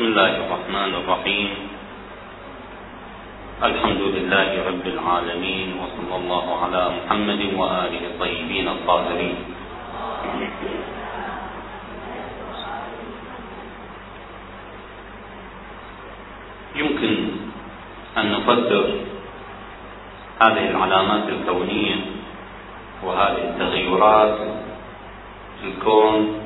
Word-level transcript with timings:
بسم 0.00 0.16
الله 0.16 0.34
الرحمن 0.48 0.92
الرحيم 1.04 1.48
الحمد 3.62 4.02
لله 4.16 4.50
رب 4.68 4.86
العالمين 4.96 5.68
وصلى 5.76 6.14
الله 6.16 6.46
على 6.64 6.82
محمد 6.96 7.40
وآله 7.60 8.02
الطيبين 8.10 8.68
الطاهرين 8.68 9.36
يمكن 16.80 17.14
أن 18.16 18.24
نفسر 18.32 18.84
هذه 20.42 20.64
العلامات 20.72 21.26
الكونية 21.28 21.96
وهذه 23.04 23.42
التغيرات 23.52 24.38
في 25.60 25.64
الكون 25.68 26.40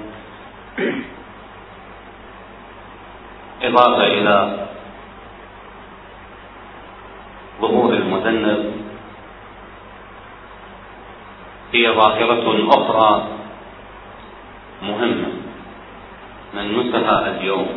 إضافة 3.68 4.06
إلى 4.06 4.66
ظهور 7.60 7.92
المذنب 7.92 8.72
هي 11.72 11.88
ظاهرة 11.90 12.68
أخرى 12.68 13.24
مهمة 14.82 15.32
نلمسها 16.54 17.30
اليوم. 17.30 17.68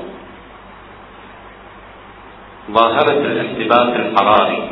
ظاهرة 2.71 3.21
الاحتباس 3.31 3.89
الحراري. 3.95 4.69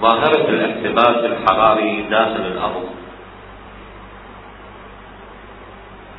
ظاهرة 0.00 0.48
الاحتباس 0.48 1.16
الحراري 1.24 2.02
داخل 2.02 2.46
الأرض. 2.46 2.88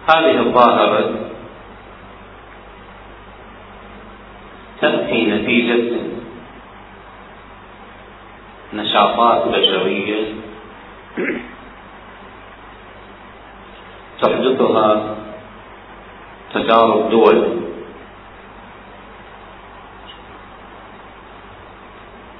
هذه 0.09 0.39
الظاهرة 0.39 1.23
تأتي 4.84 5.26
نتيجة 5.26 5.92
نشاطات 8.73 9.48
بشرية 9.48 10.23
تحدثها 14.22 15.16
تجارب 16.53 17.09
دول 17.09 17.38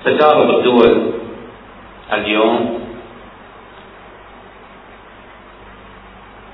تجارب 0.06 0.50
الدول 0.50 1.12
اليوم 2.14 2.80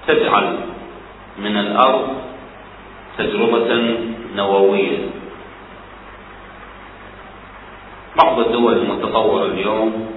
تجعل 0.07 0.57
من 1.39 1.57
الأرض 1.57 2.07
تجربة 3.17 3.97
نووية. 4.35 5.18
بعض 8.23 8.39
الدول 8.39 8.77
المتطورة 8.77 9.45
اليوم 9.45 10.09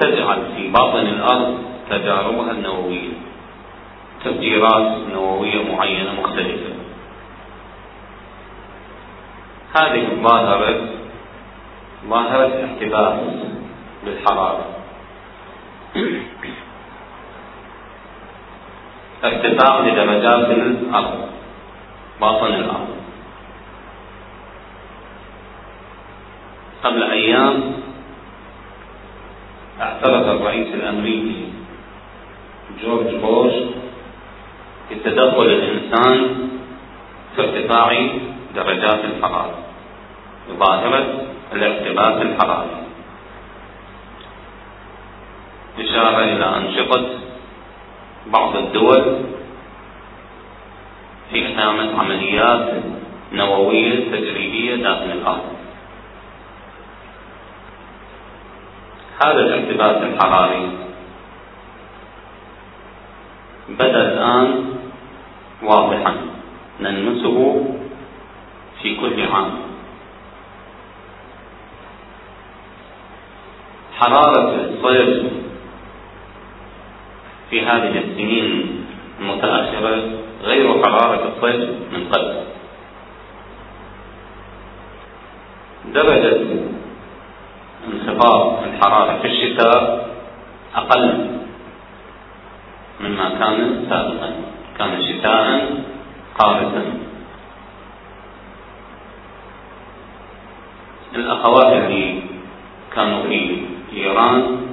تجعل 0.00 0.42
في 0.56 0.68
باطن 0.68 1.06
الأرض 1.06 1.58
تجاربها 1.90 2.50
النووية 2.50 3.12
تفجيرات 4.24 4.96
نووية 5.12 5.74
معينة 5.74 6.20
مختلفة. 6.20 6.72
هذه 9.76 10.12
الظاهرة 10.12 10.88
ظاهرة 12.08 12.64
احتباس 12.64 13.20
بالحرارة 14.04 14.64
ارتفاع 19.24 19.80
لدرجات 19.80 20.50
الأرض 20.50 21.28
باطن 22.20 22.46
الأرض. 22.46 23.05
قبل 26.86 27.02
أيام 27.02 27.72
اعترف 29.80 30.24
الرئيس 30.28 30.74
الأمريكي 30.74 31.48
جورج 32.82 33.14
بوش 33.14 33.52
بتدخل 34.90 35.42
الإنسان 35.46 36.48
في 37.36 37.42
ارتفاع 37.42 38.08
درجات 38.54 39.04
الحرارة 39.04 39.58
ظاهرة 40.58 41.26
الاحتباس 41.52 42.22
الحراري. 42.22 42.76
إشارة 45.80 46.24
إلى 46.24 46.56
أنشطة 46.56 47.06
بعض 48.26 48.56
الدول 48.56 49.16
في 51.30 51.46
إقامة 51.46 52.00
عمليات 52.00 52.68
نووية 53.32 54.10
تجريبية 54.12 54.76
داخل 54.76 55.10
الأرض. 55.10 55.55
هذا 59.24 59.40
الاحتباس 59.40 59.96
الحراري 60.02 60.70
بدأ 63.68 64.12
الآن 64.12 64.64
واضحا 65.62 66.14
نلمسه 66.80 67.66
في 68.82 68.96
كل 68.96 69.26
عام. 69.32 69.50
حرارة 73.96 74.54
الصيف 74.54 75.32
في 77.50 77.60
هذه 77.60 77.98
السنين 77.98 78.84
المتأخرة 79.20 80.02
غير 80.44 80.82
حرارة 80.82 81.32
الصيف 81.36 81.70
من 81.92 82.08
قبل. 82.12 82.36
درجة 85.94 86.75
انخفاض 87.92 88.64
الحرارة 88.64 89.18
في 89.22 89.26
الشتاء 89.28 90.08
أقل 90.74 91.30
مما 93.00 93.28
كان 93.28 93.86
سابقا. 93.90 94.30
كان 94.78 95.02
شتاء 95.02 95.74
قارسا. 96.38 96.84
الأخوات 101.14 101.72
اللي 101.72 102.22
كانوا 102.94 103.22
في 103.22 103.60
إيران 103.92 104.66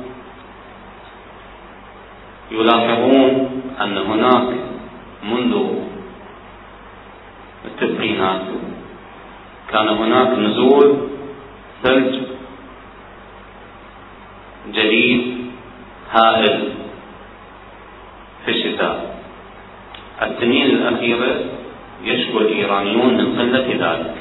يلاحظون 2.52 3.62
أن 3.82 3.98
هناك 3.98 4.50
منذ 5.24 5.54
التسعينات 7.66 8.42
كان 9.72 9.88
هناك 9.88 10.30
نزول 10.40 10.98
ثلج 11.84 12.33
جديد 14.72 15.22
هائل 16.12 16.70
في 18.46 18.52
الشتاء. 18.52 19.20
السنين 20.22 20.66
الأخيرة 20.66 21.36
يشكو 22.04 22.38
الإيرانيون 22.38 23.14
من 23.18 23.40
قلة 23.40 23.68
ذلك. 23.68 24.16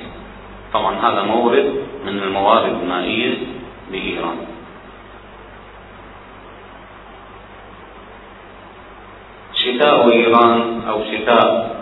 طبعا 0.73 0.95
هذا 0.97 1.23
مورد 1.23 1.73
من 2.07 2.19
الموارد 2.19 2.83
المائية 2.83 3.35
لإيران. 3.93 4.37
شتاء 9.55 10.13
إيران 10.13 10.83
أو 10.89 10.99
شتاء 11.13 11.77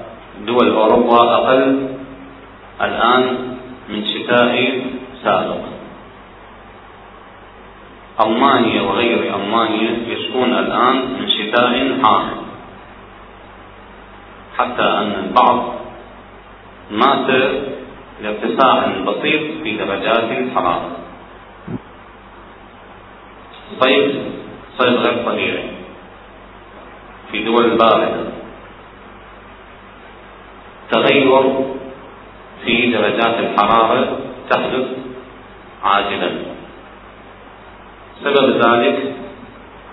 دول 0.46 0.70
أوروبا 0.70 1.20
أقل 1.34 1.88
الآن 2.82 3.56
من 3.88 4.04
شتاء 4.04 4.82
سابق. 5.24 5.69
ألمانيا 8.20 8.82
وغير 8.82 9.34
ألمانيا 9.36 9.90
يشكون 10.06 10.52
الآن 10.52 10.96
من 10.96 11.28
شتاء 11.28 11.98
حار. 12.02 12.24
حتى 14.58 14.82
أن 14.82 15.12
البعض 15.24 15.74
مات 16.90 17.28
لارتفاع 18.22 18.86
بسيط 19.06 19.62
في 19.62 19.76
درجات 19.76 20.30
الحرارة. 20.30 20.90
صيف 23.80 24.12
صيف 24.78 24.94
غير 25.06 25.24
طبيعي 25.26 25.70
في 27.32 27.44
دول 27.44 27.78
باردة. 27.78 28.24
تغير 30.90 31.64
في 32.64 32.92
درجات 32.92 33.38
الحرارة 33.38 34.18
تحدث 34.50 34.86
عاجلا. 35.84 36.49
سبب 38.24 38.62
ذلك 38.66 39.14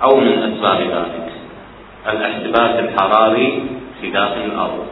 أو 0.03 0.15
من 0.15 0.43
أسباب 0.43 0.81
ذلك؟ 0.81 1.31
الإحتباس 2.09 2.79
الحراري 2.79 3.63
في 4.01 4.11
داخل 4.11 4.41
الأرض. 4.41 4.87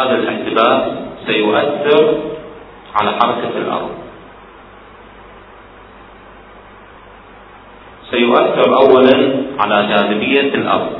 هذا 0.00 0.14
الإحتباس 0.14 0.82
سيؤثر 1.26 2.18
على 2.94 3.10
حركة 3.10 3.56
الأرض. 3.56 3.94
سيؤثر 8.10 8.76
أولا 8.76 9.42
على 9.60 9.86
جاذبية 9.88 10.54
الأرض. 10.54 10.92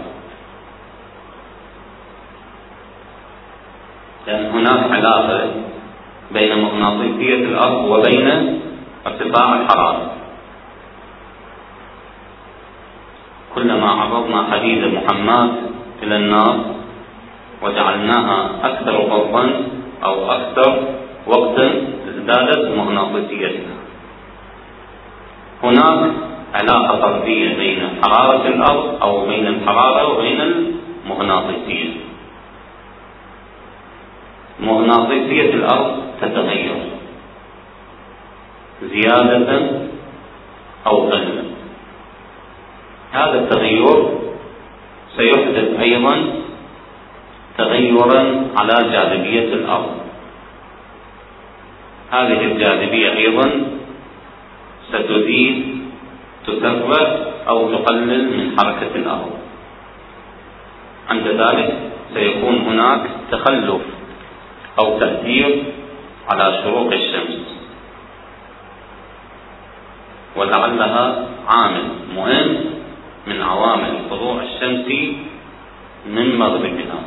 لأن 4.26 4.46
هناك 4.50 4.92
علاقة 4.92 5.50
بين 6.30 6.62
مغناطيسية 6.62 7.34
الأرض 7.34 7.84
وبين 7.84 8.60
ارتفاع 9.06 9.60
الحرارة 9.60 10.10
كلما 13.54 13.90
عرضنا 13.90 14.46
حديد 14.52 14.84
المحماة 14.84 15.48
إلى 16.02 16.16
النار 16.16 16.56
وجعلناها 17.62 18.50
أكثر 18.64 18.96
قربا 18.96 19.44
أو 20.04 20.32
أكثر 20.32 20.70
وقتا 21.26 21.66
ازدادت 22.08 22.76
مغناطيسيتها 22.76 23.76
هناك 25.62 26.12
علاقة 26.54 27.00
طردية 27.00 27.56
بين 27.56 27.88
حرارة 28.02 28.48
الأرض 28.48 29.02
أو 29.02 29.26
بين 29.26 29.46
الحرارة 29.46 30.12
وبين 30.12 30.40
المغناطيسية. 30.40 31.90
مغناطيسية 34.60 35.54
الأرض 35.54 36.02
تتغير. 36.20 36.95
زيادة 38.82 39.70
أو 40.86 41.10
قلة 41.10 41.44
هذا 43.12 43.40
التغير 43.40 44.08
سيحدث 45.16 45.80
أيضا 45.80 46.16
تغيرا 47.58 48.20
على 48.56 48.76
جاذبية 48.92 49.54
الأرض. 49.54 49.96
هذه 52.10 52.40
الجاذبية 52.44 53.12
أيضا 53.12 53.46
ستزيد 54.88 55.78
تسرع 56.46 57.16
أو 57.48 57.72
تقلل 57.72 58.24
من 58.36 58.58
حركة 58.58 58.92
الأرض. 58.94 59.32
عند 61.08 61.26
ذلك 61.28 61.74
سيكون 62.14 62.58
هناك 62.58 63.02
تخلف 63.30 63.82
أو 64.78 64.98
تأثير 64.98 65.64
على 66.28 66.62
شروق 66.64 66.92
الشمس. 66.92 67.45
ولعلها 70.36 71.28
عامل 71.48 71.84
مهم 72.16 72.56
من 73.26 73.42
عوامل 73.42 73.92
طلوع 74.10 74.42
الشمس 74.42 74.88
من 76.06 76.38
مغربها. 76.38 77.00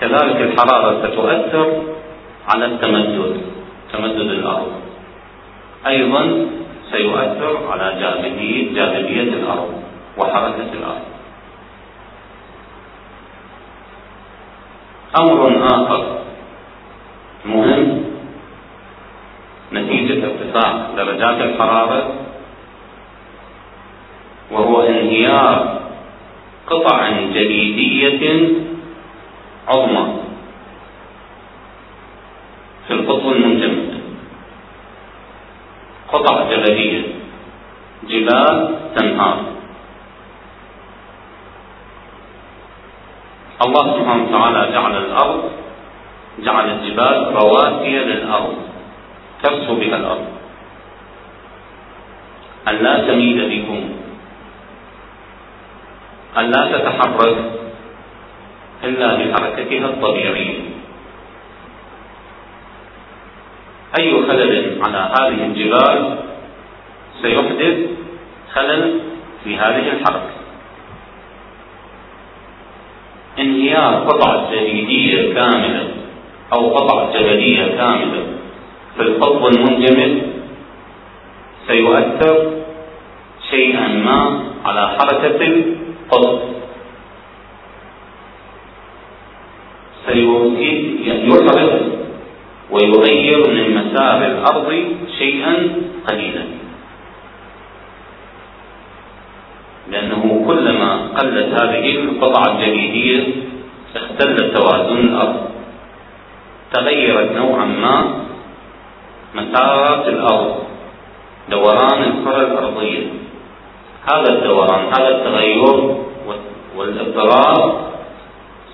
كذلك 0.00 0.36
الحرارة 0.36 1.08
ستؤثر 1.08 1.82
على 2.48 2.64
التمدد 2.64 3.40
تمدد 3.92 4.30
الأرض. 4.30 4.72
أيضا 5.86 6.46
سيؤثر 6.92 7.72
على 7.72 8.00
جاذبية 8.00 8.74
جاذبية 8.74 9.32
الأرض 9.32 9.82
وحركة 10.18 10.70
الأرض. 10.72 11.04
أمر 15.18 15.66
آخر 15.66 16.19
مهم. 17.44 18.04
نتيجة 19.72 20.24
ارتفاع 20.26 20.86
درجات 20.96 21.38
الحرارة 21.40 22.14
وهو 24.50 24.82
انهيار 24.82 25.80
قطع 26.66 27.10
جليدية 27.10 28.48
عظمى 29.68 30.06
في 32.88 32.92
القطب 32.94 33.32
المنجمد. 33.32 34.00
قطع 36.12 36.50
جبلية 36.50 37.02
جبال 38.08 38.78
تنهار. 38.96 39.38
الله 43.66 43.84
سبحانه 43.96 44.22
وتعالى 44.24 44.72
جعل 44.72 44.96
الأرض 44.96 45.59
جعل 46.44 46.70
الجبال 46.70 47.34
رواسي 47.34 47.98
للأرض 47.98 48.56
ترسو 49.42 49.74
بها 49.74 49.96
الأرض. 49.96 50.26
أن 52.68 52.76
لا 52.76 52.94
تميد 53.08 53.38
بكم. 53.50 53.80
أن 56.38 56.50
لا 56.50 56.78
تتحرك. 56.78 57.36
إلا 58.84 59.08
بحركتها 59.14 59.86
الطبيعية. 59.86 60.60
أي 63.98 64.12
خلل 64.28 64.82
على 64.82 65.00
هذه 65.18 65.44
الجبال 65.46 66.18
سيحدث 67.22 67.78
خلل 68.54 69.00
في 69.44 69.56
هذه 69.56 69.88
الحركة. 69.88 70.36
انهيار 73.38 73.94
قطعة 73.94 74.50
جليدية 74.50 75.34
كاملة. 75.34 75.99
أو 76.52 76.74
قطعة 76.74 77.12
جبلية 77.18 77.66
كاملة 77.76 78.26
في 78.96 79.02
القطب 79.02 79.46
المنجمد 79.46 80.22
سيؤثر 81.66 82.36
شيئا 83.50 83.88
ما 83.88 84.42
على 84.64 84.88
حركة 84.88 85.40
القطب. 85.46 86.38
سيحرك 90.06 91.80
ويغير 92.70 93.50
من 93.50 93.66
مسار 93.74 94.26
الأرض 94.26 94.68
شيئا 95.18 95.54
قليلا. 96.08 96.44
لأنه 99.90 100.44
كلما 100.46 100.90
قلت 101.18 101.48
هذه 101.60 101.90
القطعة 101.90 102.46
الجليدية 102.52 103.22
اختل 103.96 104.54
توازن 104.54 104.98
الأرض. 104.98 105.50
تغيرت 106.72 107.32
نوعا 107.32 107.64
ما 107.64 108.24
مسارات 109.34 110.08
الأرض 110.08 110.54
دوران 111.50 112.02
الكرة 112.02 112.42
الأرضية. 112.46 113.06
هذا 114.12 114.32
الدوران 114.32 114.86
هذا 114.86 115.08
التغير 115.08 115.96
والإضطراب 116.76 117.80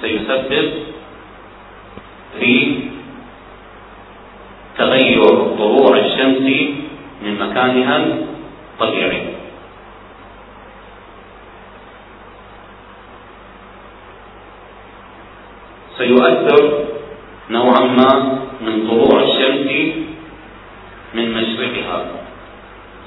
سيسبب 0.00 0.72
في 2.40 2.78
تغير 4.78 5.26
طلوع 5.58 5.96
الشمس 5.96 6.46
من 7.22 7.38
مكانها 7.40 7.96
الطبيعي. 7.96 9.22
سيؤثر 15.98 16.84
نوعا 17.50 17.80
ما 17.80 18.38
من 18.60 18.88
طلوع 18.88 19.22
الشمس 19.22 19.94
من 21.14 21.32
مشرقها. 21.34 22.06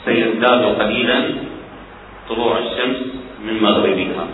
سيزداد 0.06 0.64
قليلا 0.82 1.34
طلوع 2.30 2.58
الشمس 2.58 2.98
من 3.46 3.64
مغربها. 3.64 4.28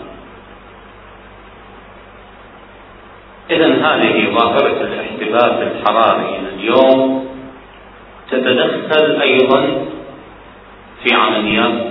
إذا 3.50 3.66
هذه 3.66 4.34
ظاهرة 4.34 4.80
الاحتباس 4.80 5.54
الحراري 5.62 6.40
اليوم 6.54 7.28
تتدخل 8.30 9.20
أيضا 9.20 9.86
في 11.04 11.14
عمليات 11.14 11.86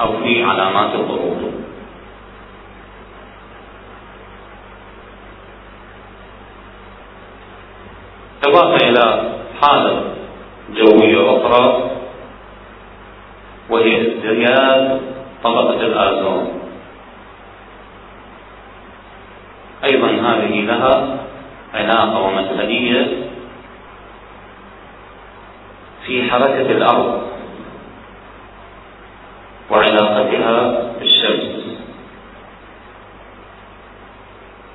أو 0.00 0.18
في 0.22 0.42
علامات 0.42 0.94
الظهور 0.94 1.51
إضافة 8.44 8.88
إلى 8.88 9.32
حالة 9.62 10.02
جوية 10.74 11.36
أخرى 11.36 11.90
وهي 13.70 14.00
ازدياد 14.00 15.00
طبقة 15.44 15.80
الآزون 15.80 16.48
أيضا 19.90 20.06
هذه 20.08 20.60
لها 20.60 21.18
علاقة 21.74 22.18
ومسألية 22.20 23.06
في 26.06 26.30
حركة 26.30 26.70
الأرض 26.70 27.22
وعلاقتها 29.70 30.82
بالشمس. 31.00 31.62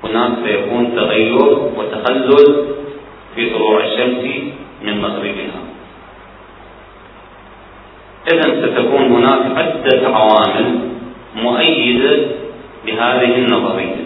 هناك 0.04 0.32
سيكون 0.44 0.96
تغير 0.96 1.42
وتخلل 1.76 2.66
في 3.38 3.50
طلوع 3.50 3.84
الشمس 3.84 4.24
من 4.82 5.00
مغربها. 5.00 5.60
إذا 8.32 8.66
ستكون 8.66 9.02
هناك 9.02 9.58
عدة 9.58 10.08
عوامل 10.08 10.78
مؤيدة 11.36 12.26
لهذه 12.86 13.34
النظرية. 13.34 13.96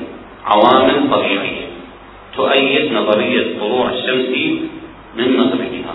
عوامل 0.45 1.11
طبيعية 1.11 1.67
تؤيد 2.37 2.93
نظرية 2.93 3.59
طلوع 3.61 3.91
الشمس 3.91 4.37
من 5.17 5.37
مغربها. 5.37 5.95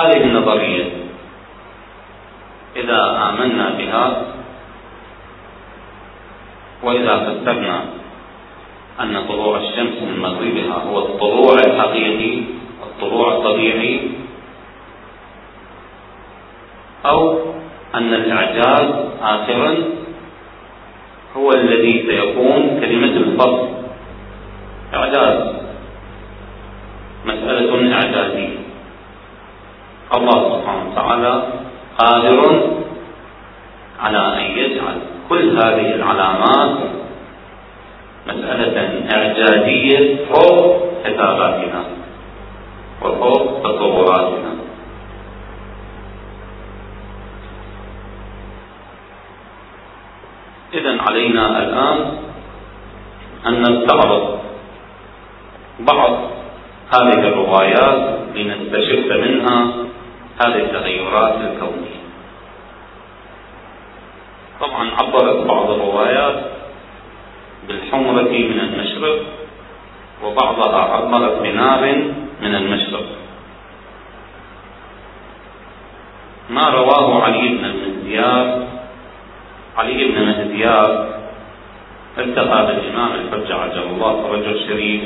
هذه 0.00 0.24
النظرية 0.24 0.84
إذا 2.76 3.30
آمنا 3.30 3.70
بها 3.78 4.31
وإذا 6.82 7.14
فسرنا 7.18 7.84
أن 9.00 9.24
طلوع 9.28 9.58
الشمس 9.58 10.02
من 10.02 10.18
مغربها 10.22 10.74
هو 10.90 10.98
الطلوع 10.98 11.54
الحقيقي 11.66 12.42
الطلوع 12.82 13.36
الطبيعي 13.36 14.00
أو 17.06 17.38
أن 17.94 18.14
الإعجاز 18.14 18.88
آخرا 19.22 19.74
هو 21.36 21.50
الذي 21.52 21.92
سيكون 22.06 22.80
كلمة 22.80 23.16
الفصل 23.16 23.68
إعجاز. 24.94 25.54
مسألة 27.26 27.94
إعجازية. 27.94 28.58
الله 30.14 30.38
سبحانه 30.58 30.90
وتعالى 30.92 31.34
قادر 31.98 32.40
على 34.00 34.18
أن 34.18 34.58
يجعل 34.58 35.11
كل 35.28 35.56
هذه 35.58 35.94
العلامات 35.94 36.78
مسألة 38.26 39.04
إعجازية 39.16 40.24
فوق 40.32 40.82
حساباتنا 41.04 41.84
وفوق 43.02 43.62
تصوراتنا 43.62 44.52
إذا 50.74 51.02
علينا 51.02 51.58
الآن 51.62 51.98
أن 53.46 53.62
نستعرض 53.62 54.38
بعض 55.80 56.12
هذه 56.94 57.18
الروايات 57.28 58.18
لنستشف 58.36 59.12
منها 59.12 59.58
هذه 60.44 60.60
التغيرات 60.64 61.34
الكونية. 61.34 62.01
طبعا 64.62 64.90
عبرت 64.90 65.46
بعض 65.46 65.70
الروايات 65.70 66.44
بالحمرة 67.68 68.22
من 68.22 68.60
المشرق 68.60 69.22
وبعضها 70.24 70.80
عبرت 70.80 71.42
بنار 71.42 71.94
من 72.42 72.54
المشرق. 72.54 73.06
ما 76.50 76.68
رواه 76.68 77.22
علي 77.22 77.48
بن 77.48 77.64
المزيار 77.64 78.66
علي 79.76 80.04
بن 80.04 80.26
مهديار 80.26 81.08
التقى 82.18 82.66
بالإمام 82.66 83.12
الحجة 83.12 83.54
عجل 83.54 83.82
الله 83.82 84.22
فرجه 84.22 84.50
الشريف 84.50 85.02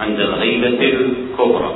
عند 0.00 0.20
الغيبة 0.20 0.80
الكبرى. 0.88 1.74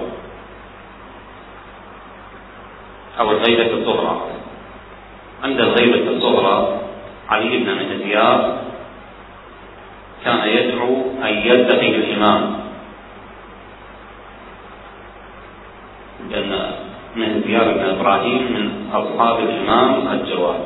أو 3.20 3.30
الغيبة 3.30 3.74
الصغرى. 3.74 4.41
عند 5.42 5.60
الغيبة 5.60 6.10
الصغرى 6.10 6.80
علي 7.28 7.58
بن 7.58 7.74
مهديار 7.74 8.58
كان 10.24 10.48
يدعو 10.48 10.96
أن 11.22 11.32
يلتقي 11.34 11.90
بالإمام. 11.90 12.62
لأن 16.30 16.52
مهديار 17.16 17.72
بن 17.72 17.84
إبراهيم 17.98 18.42
من 18.42 18.90
أصحاب 18.92 19.38
الإمام 19.38 20.08
الجواد 20.12 20.60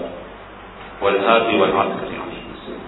والهادي 1.03 1.57
والعسكري 1.57 2.17
عليه 2.25 2.45
السلام. 2.55 2.87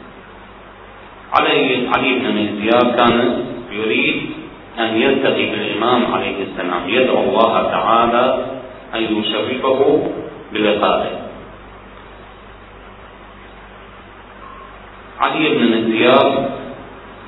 علي 1.32 1.88
علي 1.96 2.18
بن 2.18 2.26
مهديار 2.34 2.96
كان 2.96 3.44
يريد 3.72 4.30
أن 4.78 4.96
يلتقي 4.96 5.46
بالإمام 5.50 6.14
عليه 6.14 6.36
السلام. 6.42 6.88
يدعو 6.88 7.20
الله 7.20 7.62
تعالى 7.62 8.46
أن 8.94 9.02
يشرفه 9.16 10.08
بلقائه. 10.52 11.27
علي 15.20 15.48
بن 15.48 15.64
مهديار 15.70 16.48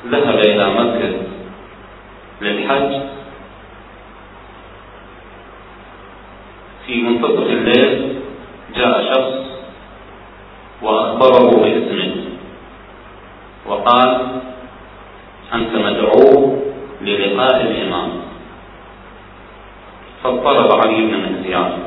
ذهب 0.07 0.39
إلى 0.39 0.67
مكة 0.71 1.13
للحج. 2.41 3.01
في 6.87 7.03
منتصف 7.03 7.47
الليل 7.47 8.19
جاء 8.77 9.15
شخص 9.15 9.35
وأخبره 10.83 11.51
باسمه 11.63 12.15
وقال 13.67 14.41
أنت 15.55 15.75
مدعو 15.75 16.57
للقاء 17.01 17.61
الإمام. 17.61 18.11
فاضطرب 20.25 20.81
علي 20.81 20.97
بن 20.97 21.17
مهديان 21.17 21.79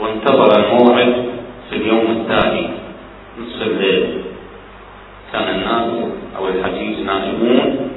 وانتظر 0.00 0.50
الموعد 0.58 1.24
في 1.70 1.76
اليوم 1.76 2.06
التالي 2.10 2.70
نصف 3.38 3.62
الليل 3.62 4.22
كان 5.32 5.48
الناس 5.54 6.10
أو 6.36 6.48
الحجيج 6.48 7.00
نائمون 7.06 7.90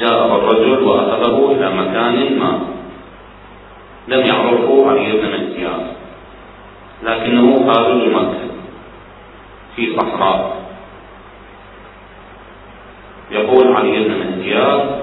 جاء 0.00 0.26
الرجل 0.36 0.82
وأخذه 0.82 1.52
إلى 1.52 1.70
مكان 1.70 2.38
ما 2.38 2.60
لم 4.08 4.26
يعرفه 4.26 4.90
علي 4.90 5.12
بن 5.12 5.30
مهديان 5.30 5.86
خارج 7.66 8.08
مكة 8.08 8.44
في 9.76 9.96
صحراء 9.96 10.64
يقول 13.30 13.76
علي 13.76 14.04
بن 14.04 14.14
مهديار 14.18 15.02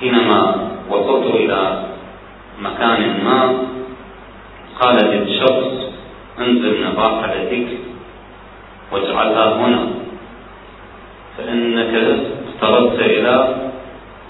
حينما 0.00 0.68
وصلت 0.90 1.34
إلى 1.34 1.84
مكان 2.60 3.24
ما 3.24 3.58
قال 4.80 4.96
للشخص 5.04 5.72
انزل 6.38 6.80
من 6.84 6.94
راحلتك 6.96 7.68
واجعلها 8.92 9.54
هنا 9.54 9.86
فإنك 11.38 11.94
افترضت 12.48 12.98
إلى 13.00 13.56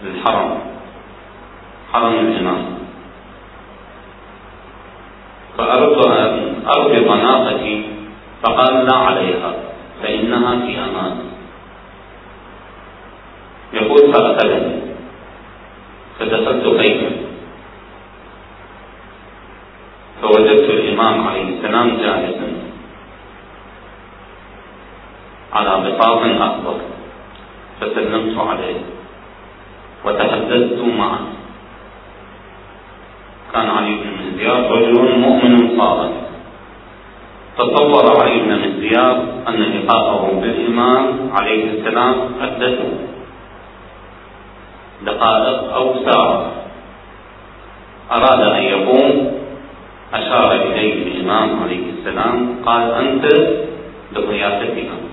الحرم 0.04 0.58
حرم 1.92 2.14
الإمام 2.14 2.64
فأردت 5.58 6.06
أن 6.06 6.54
أربط 6.76 7.08
ناقتي 7.10 7.82
فقال 8.42 8.86
لا 8.86 8.96
عليها 8.96 9.52
فإنها 10.02 10.66
في 10.66 10.78
أمان 10.78 11.16
يقول 13.72 14.12
فأخذني 14.12 14.80
فدخلت 16.18 16.66
بيتا 16.66 17.10
فوجدت 20.22 20.70
الإمام 20.70 21.28
عليه 21.28 21.42
السلام 21.58 21.88
جالسا 21.96 22.52
على 25.56 25.72
بساط 25.84 26.20
أخضر 26.48 26.76
فسلمت 27.80 28.38
عليه 28.38 28.80
وتحدثت 30.04 30.80
معه. 30.98 31.20
كان 33.52 33.68
علي 33.70 33.94
بن 33.94 34.10
مزياد 34.20 34.72
رجل 34.72 35.18
مؤمن 35.18 35.78
صادق. 35.78 36.12
تصور 37.58 38.22
علي 38.22 38.38
بن 38.38 38.52
مزياد 38.64 39.18
أن 39.48 39.54
لقاءه 39.54 40.40
بالإمام 40.42 41.30
عليه 41.32 41.64
السلام 41.70 42.14
حدثه 42.40 42.92
دقائق 45.06 45.72
أو 45.74 45.94
ساعة 46.04 46.52
أراد 48.12 48.40
أن 48.40 48.62
يقوم 48.62 49.32
أشار 50.14 50.52
إليه 50.52 50.92
الإمام 51.02 51.62
عليه 51.62 51.84
السلام 51.98 52.56
قال 52.66 52.90
أنت 52.90 53.24
بضيافتنا 54.12 55.05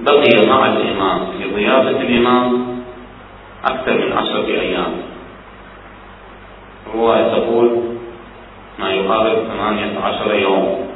بقي 0.00 0.46
مع 0.46 0.66
الإمام. 0.66 1.26
في 1.38 1.54
ضيافة 1.54 1.90
الإمام 1.90 2.78
أكثر 3.64 4.06
من 4.06 4.12
عشرة 4.12 4.46
أيام. 4.46 4.92
الرواية 6.86 7.28
تقول 7.28 7.82
ما 8.78 8.90
يقارب 8.90 9.38
ثمانية 9.48 10.00
عشر 10.00 10.34
يوم 10.34 10.88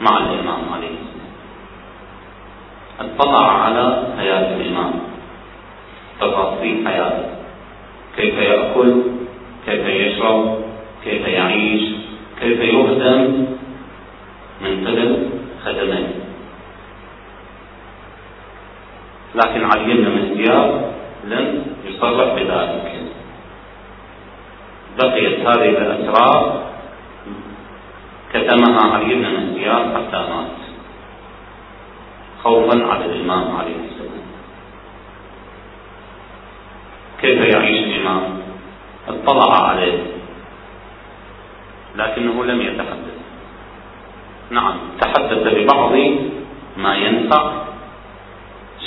مع 0.00 0.18
الإمام 0.18 0.60
عليه 0.74 0.88
السلام. 0.88 1.30
اطلع 3.00 3.62
على 3.62 4.06
حياة 4.18 4.56
الإمام. 4.56 4.92
تفاصيل 6.20 6.88
حياته. 6.88 7.26
كيف 8.16 8.34
يأكل؟ 8.34 9.02
كيف 9.66 9.86
يشرب؟ 9.86 10.58
كيف 11.04 11.26
يعيش؟ 11.26 11.82
كيف 12.40 12.60
يخدم 12.60 13.46
من 14.60 14.86
قبل 14.86 15.28
خدمه. 15.64 16.23
لكن 19.34 19.64
علي 19.64 19.94
بن 19.94 20.10
مهديار 20.10 20.92
لم 21.24 21.66
يصرح 21.84 22.34
بذلك. 22.34 22.92
بقيت 24.98 25.40
هذه 25.40 25.68
الأسرار 25.68 26.62
كتمها 28.32 28.94
علي 28.94 29.14
بن 29.14 29.22
مهديان 29.22 29.96
حتى 29.96 30.16
مات. 30.16 30.58
خوفا 32.44 32.86
على 32.86 33.04
الإمام 33.04 33.56
عليه 33.56 33.76
السلام. 33.90 34.24
كيف 37.20 37.54
يعيش 37.54 37.78
الإمام؟ 37.84 38.38
اطلع 39.08 39.68
عليه 39.68 40.02
لكنه 41.96 42.44
لم 42.44 42.60
يتحدث. 42.60 43.14
نعم 44.50 44.76
تحدث 45.00 45.54
ببعض 45.54 45.92
ما 46.76 46.96
ينفع 46.96 47.52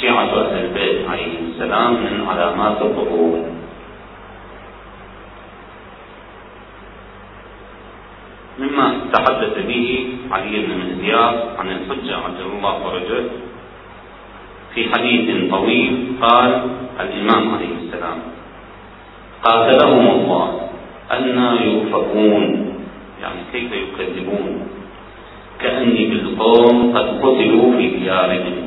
شيعة 0.02 0.24
أهل 0.24 0.66
البيت 0.66 1.10
عليهم 1.10 1.52
السلام 1.54 1.94
من 1.94 2.26
علامات 2.28 2.82
الظهور 2.82 3.46
مما 8.60 8.88
تحدث 9.14 9.66
به 9.68 10.10
علي 10.32 10.60
بن 10.66 10.72
مهديار 10.78 11.34
عن 11.60 11.68
الحجة 11.70 12.16
عجل 12.16 12.46
الله 12.58 12.74
فرجه 12.84 13.24
في 14.74 14.90
حديث 14.94 15.52
طويل 15.52 16.08
قال 16.22 16.62
الإمام 17.00 17.56
عليه 17.56 17.74
السلام 17.84 18.20
قاتلهم 19.44 20.08
الله 20.08 20.70
أنا 21.12 21.62
يؤفكون 21.64 22.44
يعني 23.22 23.40
كيف 23.54 23.72
يكذبون؟ 23.72 24.68
كأني 25.62 26.06
بالقوم 26.06 26.98
قد 26.98 27.08
قتلوا 27.22 27.78
في 27.78 27.88
ديارهم. 27.88 28.67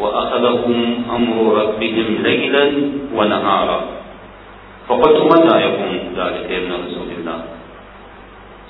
وأخذهم 0.00 1.02
أمر 1.14 1.54
ربهم 1.62 2.22
ليلا 2.22 2.72
ونهارا. 3.14 3.80
فقلت 4.88 5.18
متى 5.32 5.56
يكون 5.66 5.98
ذلك 6.16 6.50
يا 6.50 6.58
ابن 6.58 6.72
رسول 6.86 7.08
الله؟ 7.18 7.40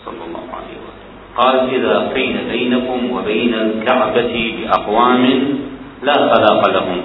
صلى 0.04 0.22
الله 0.26 0.46
عليه 0.56 0.76
وسلم. 0.84 1.12
قال 1.36 1.74
إذا 1.74 2.12
قيل 2.14 2.36
بينكم 2.52 3.10
وبين 3.12 3.54
الكعبة 3.54 4.54
بأقوام 4.58 5.24
لا 6.02 6.12
خلاق 6.12 6.68
لهم. 6.68 7.00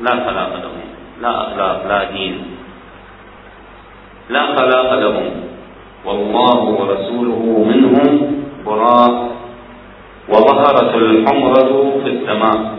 لا 0.00 0.10
خلاق 0.10 0.52
لهم. 0.64 0.86
لا 1.22 1.42
أخلاق 1.42 1.86
لا 1.88 2.10
دين. 2.10 2.42
لا 4.30 4.46
خلاق 4.56 4.94
لهم. 4.94 5.30
والله 6.04 6.60
ورسوله 6.64 7.64
منهم 7.68 8.42
براء. 8.66 9.28
وظهرت 10.28 10.94
الحمرة 10.94 12.00
في 12.04 12.10
السماء. 12.10 12.77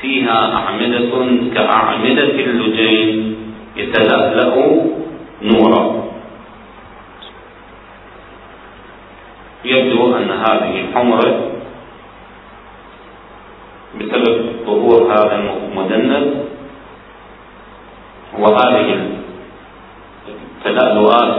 فيها 0.00 0.38
أعمدة 0.54 1.10
كأعمدة 1.54 2.22
اللجين 2.46 3.36
يتلألأ 3.76 4.54
نورا. 5.42 5.84
يبدو 9.64 10.16
أن 10.16 10.30
هذه 10.30 10.74
الحمرة 10.80 11.50
بسبب 14.00 14.36
ظهور 14.66 15.12
هذا 15.12 15.34
المدند 15.34 16.44
وهذه 18.38 18.88
التلألؤات 20.28 21.36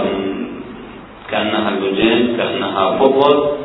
كأنها 1.32 1.70
اللجين 1.70 2.38
كأنها 2.38 2.98
فضة 2.98 3.58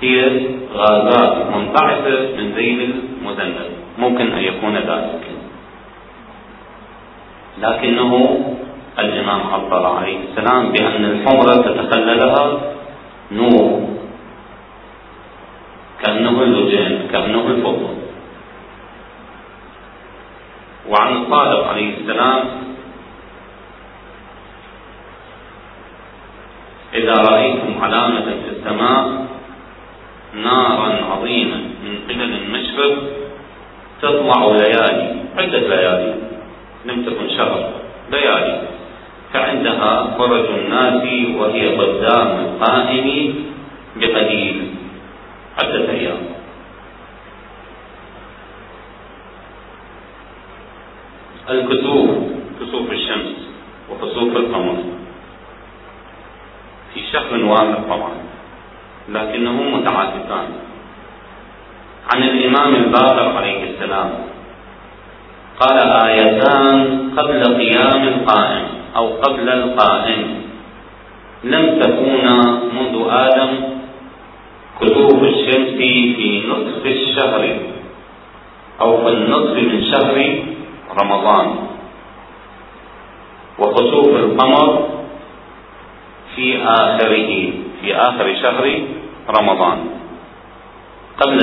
هي 0.00 0.46
غازات 0.74 1.34
منبعثة 1.56 2.36
من 2.36 2.52
ذيل 2.56 3.07
ممكن 3.98 4.32
أن 4.32 4.42
يكون 4.42 4.76
ذلك. 4.76 5.24
لكنه 7.58 8.12
الإمام 8.98 9.40
عبر 9.52 9.86
عليه 9.86 10.18
السلام 10.30 10.72
بأن 10.72 11.04
الحمرة 11.04 11.54
تتخللها 11.54 12.60
نور. 13.32 13.88
كأنه 16.04 16.42
اللجين 16.42 17.08
كأنه 17.12 17.46
الفضة 17.46 17.90
وعن 20.88 21.16
الصادق 21.16 21.68
عليه 21.68 21.96
السلام 21.98 22.44
إذا 26.94 27.14
رأيتم 27.14 27.84
علامة 27.84 28.24
في 28.24 28.48
السماء 28.56 29.26
نارا 30.34 30.88
عظيمة 31.10 31.56
من 31.56 31.98
قبل 32.08 32.32
المشرق 32.32 33.17
تطلع 34.02 34.46
ليالي 34.46 35.16
عدة 35.36 35.58
ليالي 35.58 36.14
لم 36.84 37.04
تكن 37.04 37.28
شهر. 37.36 37.70
ليالي. 38.10 38.62
فعندها 39.32 40.14
فرج 40.18 40.46
الناس 40.46 41.02
وهي 41.36 41.76
قدام 41.76 42.28
القائم 42.44 43.34
بقليل 43.96 44.74
عدة 45.58 45.90
أيام. 45.90 46.22
الكسوف. 51.50 52.10
كسوف 52.60 52.92
الشمس 52.92 53.36
وكسوف 53.90 54.36
القمر. 54.36 54.76
في 56.94 57.00
شهر 57.12 57.44
واحد 57.44 57.74
طبعا. 57.88 58.12
لكنه 59.08 59.52
متعاطفان. 59.52 60.48
عن 62.14 62.22
الإمام 62.48 62.74
الباقر 62.74 63.36
عليه 63.36 63.60
السلام. 63.70 64.10
قال 65.60 65.78
آيتان 66.08 67.10
قبل 67.18 67.40
قيام 67.44 68.02
القائم 68.08 68.64
أو 68.96 69.06
قبل 69.08 69.48
القائم. 69.48 70.22
لم 71.44 71.64
تكونا 71.80 72.36
منذ 72.72 72.94
آدم 73.10 73.50
كسوف 74.80 75.22
الشمس 75.22 75.70
في 76.16 76.42
نصف 76.48 76.86
الشهر 76.86 77.42
أو 78.80 78.90
في 79.02 79.08
النصف 79.08 79.56
من 79.56 79.80
شهر 79.92 80.16
رمضان. 81.00 81.46
وخسوف 83.58 84.08
القمر 84.16 84.88
في 86.36 86.62
آخره 86.64 87.30
في 87.82 87.96
آخر 87.96 88.26
شهر 88.42 88.64
رمضان. 89.38 89.78
قبل 91.20 91.38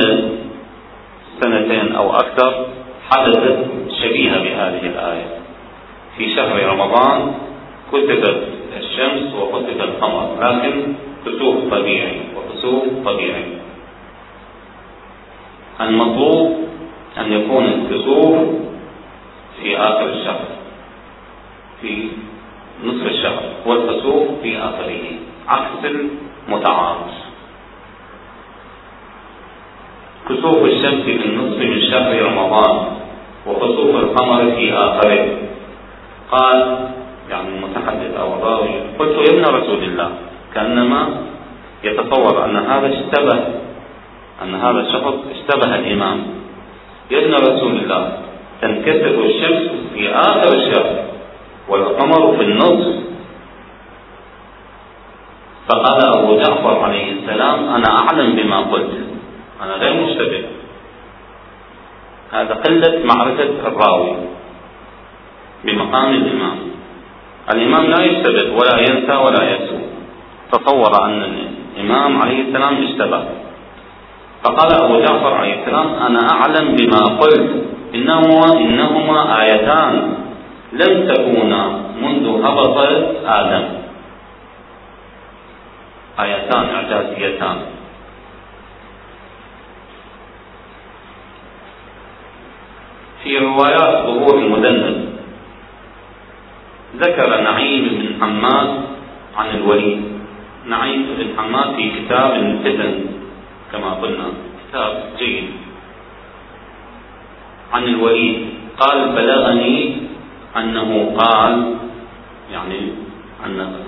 سنتين 1.41 1.95
أو 1.95 2.11
أكثر 2.13 2.65
حدثت 3.11 3.65
شبيهة 4.01 4.37
بهذه 4.43 4.85
الآية. 4.85 5.39
في 6.17 6.35
شهر 6.35 6.65
رمضان 6.65 7.33
كتبت 7.91 8.47
الشمس 8.77 9.33
وكتب 9.33 9.81
القمر 9.81 10.37
لكن 10.41 10.93
كسوف 11.25 11.55
طبيعي 11.73 12.19
وكسوف 12.35 12.83
طبيعي. 13.05 13.45
المطلوب 15.81 16.57
أن 17.17 17.33
يكون 17.33 17.65
الكسوف 17.65 18.37
في 19.61 19.77
آخر 19.77 20.09
الشهر 20.09 20.45
في 21.81 22.07
نصف 22.83 23.05
الشهر 23.05 23.43
والكسوف 23.65 24.27
في 24.41 24.57
آخره. 24.57 25.03
عكس 25.47 25.85
المتعارض 25.85 27.24
كسوف 30.29 30.65
الشمس 30.65 31.03
في 31.05 31.25
النصف 31.25 31.57
من 31.57 31.81
شهر 31.81 32.21
رمضان 32.21 32.85
وكسوف 33.47 33.95
القمر 33.95 34.51
في 34.51 34.73
آخره. 34.73 35.27
قال 36.31 36.87
يعني 37.29 37.47
المتحدث 37.49 38.17
أو 38.19 38.33
الراوي 38.33 38.69
قلت 38.99 39.15
يا 39.17 39.33
ابن 39.33 39.45
رسول 39.55 39.83
الله 39.83 40.09
كأنما 40.53 41.07
يتصور 41.83 42.45
أن 42.45 42.55
هذا 42.55 42.87
اشتبه 42.87 43.39
أن 44.43 44.55
هذا 44.55 44.79
الشخص 44.79 45.13
اشتبه 45.31 45.75
الإمام. 45.75 46.17
يا 47.11 47.19
ابن 47.19 47.33
رسول 47.33 47.71
الله 47.71 48.17
تنكسف 48.61 49.19
الشمس 49.19 49.71
في 49.93 50.09
آخر 50.09 50.55
الشهر 50.55 51.05
والقمر 51.69 52.37
في 52.37 52.43
النصف. 52.43 52.95
فقال 55.69 56.05
أبو 56.17 56.37
جعفر 56.37 56.79
عليه 56.79 57.11
السلام 57.11 57.69
أنا 57.69 57.89
أعلم 57.99 58.35
بما 58.35 58.59
قلت. 58.59 59.14
أنا 59.63 59.73
غير 59.73 59.93
مشتبه 59.93 60.43
هذا 62.31 62.53
قلة 62.53 63.01
معرفة 63.05 63.43
الراوي 63.67 64.15
بمقام 65.63 66.13
الإمام. 66.13 66.57
الإمام 67.53 67.85
لا 67.85 68.03
يشتبه 68.03 68.53
ولا 68.57 68.79
ينسى 68.79 69.15
ولا 69.15 69.43
يسوء. 69.55 69.85
تصور 70.51 71.05
أن 71.05 71.23
الإمام 71.77 72.21
عليه 72.21 72.41
السلام 72.41 72.83
اشتبه 72.83 73.23
فقال 74.43 74.69
أبو 74.83 74.99
جعفر 74.99 75.33
عليه 75.33 75.53
السلام 75.61 75.87
أنا 75.87 76.19
أعلم 76.31 76.75
بما 76.75 77.01
قلت. 77.21 77.51
إنهما 77.95 78.57
إنهما 78.57 79.41
آيتان 79.41 80.17
لم 80.73 81.07
تكونا 81.07 81.61
منذ 82.01 82.45
هبط 82.45 82.77
آدم. 83.25 83.65
آيتان 86.19 86.65
إعجازيتان. 86.75 87.57
في 93.25 93.37
روايات 93.37 94.05
ظهور 94.05 94.37
المدنب 94.37 94.97
ذكر 97.01 97.29
نعيم 97.41 97.83
بن 97.97 98.21
حماد 98.21 98.69
عن 99.37 99.47
الوليد. 99.57 100.01
نعيم 100.65 101.01
بن 101.17 101.27
حماد 101.37 101.75
في 101.75 101.85
كتاب 101.89 102.31
الفتن 102.33 102.93
كما 103.71 103.89
قلنا 103.97 104.27
كتاب 104.61 104.91
جيد. 105.17 105.49
عن 107.73 107.83
الوليد 107.83 108.37
قال 108.79 108.97
بلغني 109.09 109.97
أنه 110.57 110.89
قال 111.17 111.53
يعني 112.53 112.79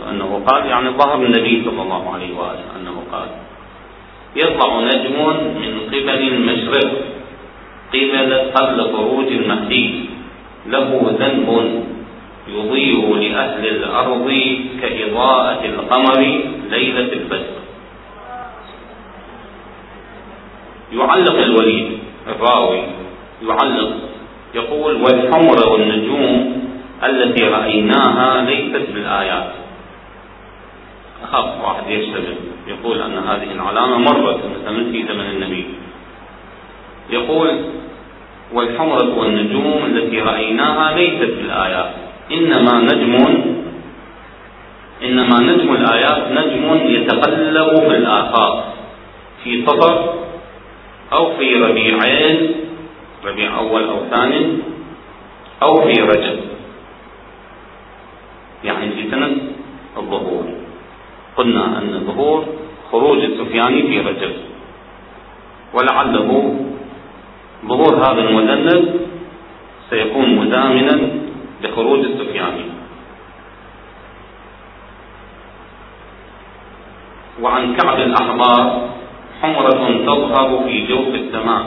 أنه 0.10 0.32
قال 0.47 0.65
يعني 0.65 0.89
ظهر 0.89 1.15
النبي 1.26 1.63
صلى 1.65 1.82
الله 1.82 2.13
عليه 2.13 2.32
وآله 2.38 2.65
أنه 2.82 3.04
قال 3.12 3.30
يطلع 4.36 4.69
نجم 4.82 5.17
من 5.62 5.71
قبل 5.93 6.21
المشرق 6.34 7.17
قبل 7.93 8.34
قبل 8.34 8.78
خروج 8.93 9.28
المهدي 9.28 10.06
له 10.67 11.17
ذنب 11.19 11.50
يضيء 12.47 13.15
لأهل 13.15 13.67
الأرض 13.67 14.28
كإضاءة 14.82 15.65
القمر 15.65 16.19
ليلة 16.69 17.13
البدر. 17.13 17.58
يعلق 20.93 21.38
الوليد 21.39 22.00
الراوي 22.28 22.82
يعلق 23.47 23.91
يقول 24.56 25.02
والحمر 25.02 25.69
والنجوم 25.69 26.63
التي 27.04 27.43
رأيناها 27.43 28.41
ليست 28.41 28.86
بالآيات. 28.93 29.52
أخاف 31.23 31.63
واحد 31.63 31.89
يشتغل 31.89 32.36
يقول 32.67 33.02
أن 33.02 33.17
هذه 33.17 33.52
العلامة 33.52 33.97
مرت 33.97 34.39
في 34.91 35.04
زمن 35.04 35.30
النبي. 35.30 35.65
يقول 37.10 37.77
والحمرة 38.54 39.20
والنجوم 39.20 39.86
التي 39.86 40.22
رأيناها 40.22 40.98
ليست 40.98 41.32
بالآيات. 41.38 41.94
إنما 42.32 42.74
نجم 42.82 43.16
إنما 45.04 45.40
نجم 45.40 45.76
الآيات 45.76 46.32
نجم 46.32 46.88
يتقلب 46.88 47.80
في 47.80 47.98
الآفاق 47.98 48.74
في 49.44 49.66
صفر 49.66 50.14
أو 51.14 51.38
في 51.38 51.56
ربيعين 51.56 52.52
ربيع 53.26 53.58
أول 53.58 53.84
أو 53.84 54.00
ثاني 54.12 54.58
أو 55.64 55.82
في 55.82 56.02
رجب. 56.02 56.40
يعني 58.64 58.92
في 58.92 59.12
سنة 59.12 59.38
الظهور. 59.98 60.46
قلنا 61.38 61.78
أن 61.78 61.94
الظهور 61.94 62.46
خروج 62.92 63.18
السفياني 63.24 63.82
في 63.82 64.00
رجب. 64.00 64.34
ولعله 65.74 66.56
ظهور 67.65 67.96
هذا 67.96 68.22
المذنب 68.30 69.02
سيكون 69.89 70.36
مزامنا 70.36 71.10
لخروج 71.63 72.00
السفياني 72.00 72.65
وعن 77.41 77.76
كعب 77.76 78.00
الأحبار 78.00 78.89
حمرة 79.41 79.82
تظهر 80.06 80.63
في 80.65 80.88
جوف 80.88 81.15
السماء 81.15 81.65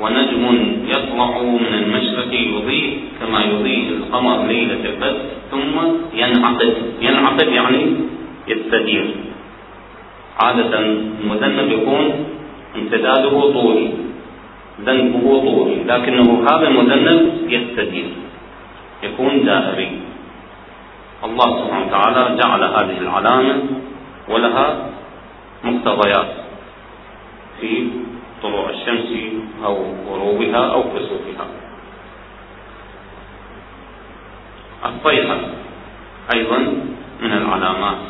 ونجم 0.00 0.44
يطلع 0.88 1.42
من 1.42 1.74
المشرق 1.74 2.32
يضيء 2.32 3.00
كما 3.20 3.40
يضيء 3.44 3.88
القمر 3.88 4.46
ليلة 4.46 4.84
البدر 4.90 5.20
ثم 5.50 5.76
ينعقد. 6.14 6.74
ينعقد 7.00 7.48
يعني 7.48 7.96
يستدير. 8.48 9.06
عادة 10.42 10.78
المذنب 10.78 11.72
يكون 11.72 12.04
امتداده 12.76 13.52
طولي 13.52 13.90
ذنبه 14.86 15.24
طولي 15.44 15.84
لكنه 15.84 16.44
هذا 16.50 16.68
المذنب 16.68 17.32
يستدير 17.48 18.10
يكون 19.02 19.44
دائري. 19.44 19.90
الله 21.24 21.48
سبحانه 21.60 21.86
وتعالى 21.86 22.36
جعل 22.36 22.62
هذه 22.64 22.98
العلامة 22.98 23.54
ولها 24.28 24.66
مقتضيات 25.64 26.30
في 27.60 27.88
طلوع 28.42 28.70
الشمس 28.70 29.10
أو 29.64 29.76
غروبها 30.08 30.72
أو 30.72 30.82
كسوفها 30.82 31.46
الصيحة 34.84 35.38
أيضا 36.34 36.58
من 37.20 37.32
العلامات. 37.32 38.00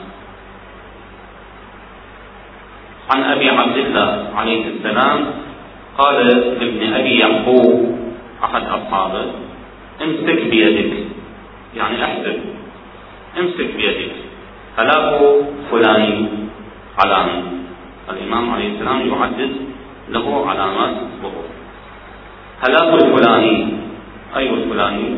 عن 3.14 3.22
أبي 3.22 3.50
عبد 3.50 3.76
الله 3.76 4.30
عليه 4.36 4.64
السلام 4.68 5.39
قال 6.00 6.26
لابن 6.26 6.92
أبي 6.92 7.18
يعقوب 7.18 7.98
أحد 8.44 8.62
أصحابه 8.62 9.24
امسك 10.02 10.40
بيدك. 10.50 10.92
يعني 11.76 12.04
احسب. 12.04 12.36
امسك 13.38 13.68
بيدك. 13.76 14.12
هلاك 14.78 15.20
فلان 15.70 16.28
علامة 17.04 17.42
الإمام 18.10 18.50
عليه 18.50 18.68
السلام 18.74 19.00
يعدد 19.08 19.52
له 20.08 20.46
علامات 20.50 20.96
ظهور. 21.22 21.48
هلاك 22.64 23.02
الفلاني. 23.02 23.68
أي 24.36 24.50
الفلاني؟ 24.50 25.08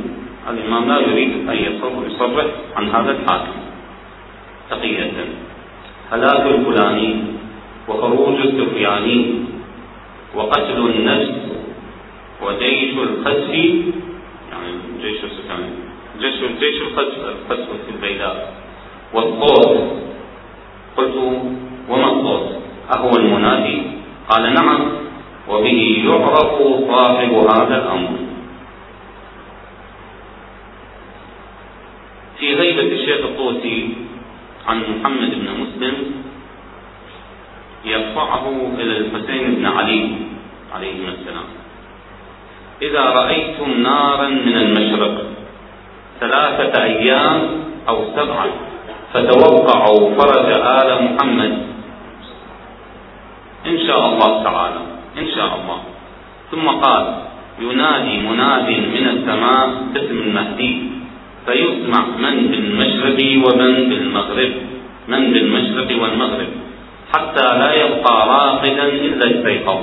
الإمام 0.50 0.88
لا 0.88 0.98
يريد 1.00 1.48
أن 1.48 1.56
يصرح 1.56 2.44
عن 2.76 2.88
هذا 2.88 3.10
الحاكم. 3.10 3.58
تقية. 4.70 5.12
هلاك 6.12 6.46
الفلاني 6.46 7.14
وخروج 7.88 8.40
السفياني. 8.40 9.51
وقتل 10.34 10.78
النفس 10.86 11.32
وجيش 12.42 12.94
الخسف 12.94 13.54
يعني 14.50 14.72
جيش 15.02 15.20
جيش 16.20 16.34
جيش 16.60 16.82
الخسف 16.82 17.68
في 17.86 17.90
البيداء. 17.94 18.54
والطوس 19.14 19.78
قلت 20.96 21.16
وما 21.88 22.06
الطوس 22.06 22.48
أهو 22.96 23.10
المنادي. 23.16 23.82
قال 24.28 24.54
نعم. 24.54 24.80
وبه 25.48 26.02
يعرف 26.06 26.52
صاحب 26.90 27.32
هذا 27.32 27.76
الأمر. 27.82 28.10
في 32.38 32.54
غيبة 32.54 32.92
الشيخ 32.92 33.18
الطوسي 33.26 33.88
عن 34.66 34.76
محمد 34.78 35.30
بن 35.30 35.48
مسلم 35.60 35.94
يرفعه 37.84 38.44
إلى 38.78 38.96
الحسين 38.98 39.54
بن 39.54 39.66
علي 39.66 40.02
عليهما 40.74 41.08
السلام. 41.08 41.48
إذا 42.82 43.04
رأيتم 43.04 43.82
نارا 43.82 44.28
من 44.28 44.56
المشرق 44.56 45.14
ثلاثة 46.20 46.82
أيام 46.82 47.40
أو 47.88 47.96
سبعة 48.16 48.46
فتوقعوا 49.12 50.14
فرج 50.18 50.48
آل 50.80 50.88
محمد. 51.04 51.52
إن 53.66 53.78
شاء 53.86 54.02
الله 54.08 54.42
تعالى 54.42 54.82
إن 55.18 55.26
شاء 55.34 55.50
الله. 55.58 55.80
ثم 56.50 56.66
قال 56.68 57.04
ينادي 57.60 58.16
مناد 58.28 58.68
من 58.70 59.04
السماء 59.14 59.68
باسم 59.94 60.18
المهدي 60.26 60.72
فيسمع 61.46 62.02
من 62.18 62.34
بالمشرق 62.48 63.20
ومن 63.44 63.72
بالمغرب 63.90 64.52
من 65.08 65.22
بالمشرق 65.32 65.88
والمغرب. 66.02 66.61
حتى 67.12 67.58
لا 67.58 67.70
يبقى 67.74 68.28
راقدا 68.28 68.86
إلا 68.88 69.26
استيقظ 69.30 69.80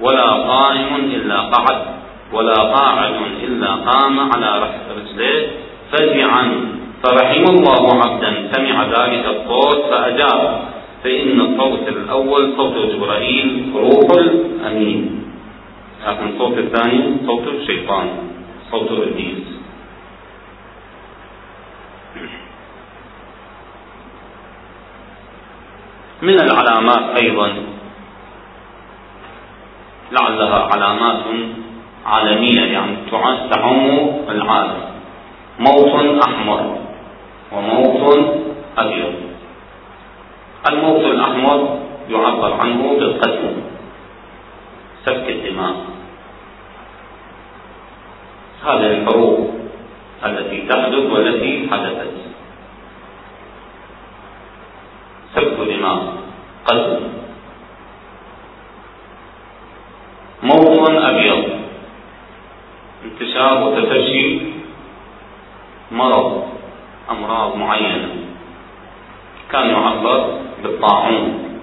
ولا 0.00 0.30
قائم 0.52 0.94
إلا 0.96 1.40
قعد 1.40 1.80
ولا 2.32 2.54
قاعد 2.54 3.14
إلا 3.44 3.70
قام 3.74 4.20
على 4.20 4.50
رجليه 4.96 5.48
فزعا. 5.92 6.44
فرحم 7.02 7.44
الله 7.54 7.84
عبدا 8.04 8.30
سمع 8.52 8.84
ذلك 8.84 9.24
الصوت 9.26 9.80
فأجاب. 9.90 10.60
فإن 11.04 11.40
الصوت 11.40 11.88
الأول 11.88 12.52
صوت 12.56 12.76
جبرائيل 12.92 13.72
روح 13.74 14.08
الأمين. 14.18 15.24
لكن 16.08 16.26
الصوت 16.32 16.58
الثاني 16.58 17.16
صوت 17.26 17.48
الشيطان 17.48 18.06
صوت 18.70 18.90
إبليس. 18.92 19.59
من 26.22 26.40
العلامات 26.40 27.22
أيضا. 27.22 27.52
لعلها 30.12 30.68
علامات 30.74 31.24
عالمية 32.06 32.60
يعني 32.60 32.96
تعم 33.50 34.10
العالم. 34.28 34.80
موت 35.58 36.24
أحمر 36.28 36.78
وموت 37.52 38.18
أبيض. 38.78 39.14
الموت 40.70 41.00
الأحمر 41.00 41.78
يعبر 42.10 42.52
عنه 42.52 42.96
بالقتل 42.98 43.54
سفك 45.06 45.28
الدماء. 45.28 45.74
هذه 48.64 48.86
الحروب 48.86 49.54
التي 50.24 50.66
تحدث 50.68 51.10
والتي 51.12 51.68
حدثت. 51.70 52.12
سفك 55.34 55.58
دماء 55.68 56.12
قتل 56.66 57.00
موت 60.42 60.88
أبيض. 60.90 61.44
انتشار 63.04 63.62
وتفشي 63.62 64.38
مرض 65.92 66.48
أمراض 67.10 67.56
معينة. 67.56 68.14
كان 69.52 69.70
يعبر 69.70 70.38
بالطاعون. 70.62 71.58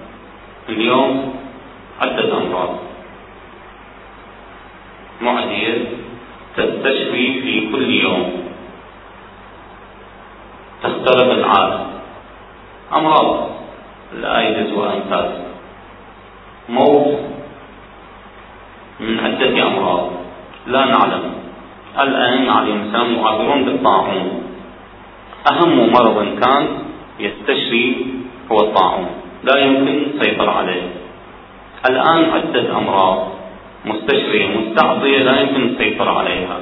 اليوم 0.68 1.34
عدة 2.00 2.36
أمراض. 2.36 2.76
معدية 5.20 5.84
تستشفي 6.56 7.40
في 7.42 7.72
كل 7.72 7.90
يوم. 7.90 8.48
تختلف 10.82 11.30
العادة 11.30 11.86
أمراض 12.92 13.57
الآيدز 14.12 14.72
وأنفاس 14.72 15.30
موت 16.68 17.18
من 19.00 19.20
عدة 19.20 19.66
أمراض. 19.66 20.10
لا 20.66 20.84
نعلم. 20.84 21.24
الآن 22.00 22.48
عليهم 22.48 22.80
السلام 22.80 23.14
يعبرون 23.14 23.64
بالطاعون. 23.64 24.42
أهم 25.52 25.92
مرض 25.92 26.18
كان 26.40 26.68
يستشفي 27.18 27.96
هو 28.52 28.58
الطاعون. 28.60 29.08
لا 29.44 29.56
يمكن 29.58 30.02
السيطرة 30.06 30.50
عليه. 30.50 30.82
الآن 31.90 32.30
عدة 32.30 32.78
أمراض 32.78 33.28
مستشفية 33.84 34.46
مستعصية 34.46 35.18
لا 35.18 35.40
يمكن 35.40 35.62
السيطرة 35.62 36.18
عليها. 36.18 36.58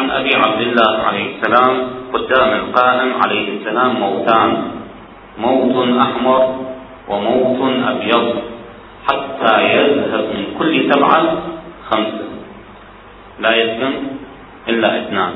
عن 0.00 0.10
أبي 0.10 0.34
عبد 0.34 0.60
الله 0.60 0.92
عليه 1.02 1.36
السلام 1.36 1.90
قدام 2.16 2.50
القائم 2.52 3.10
عليه 3.24 3.46
السلام 3.58 3.90
موتان. 4.00 4.50
موت 5.38 5.76
أحمر 6.00 6.42
وموت 7.08 7.60
أبيض 7.92 8.26
حتى 9.08 9.54
يذهب 9.76 10.24
من 10.36 10.44
كل 10.58 10.92
سبعة 10.92 11.22
خمسة. 11.90 12.28
لا 13.40 13.52
يسلم 13.56 13.94
إلا 14.68 14.88
اثنان. 15.00 15.34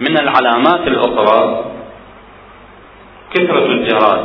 من 0.00 0.14
العلامات 0.18 0.82
الأخرى 0.92 1.64
كثرة 3.34 3.66
الجراد 3.66 4.24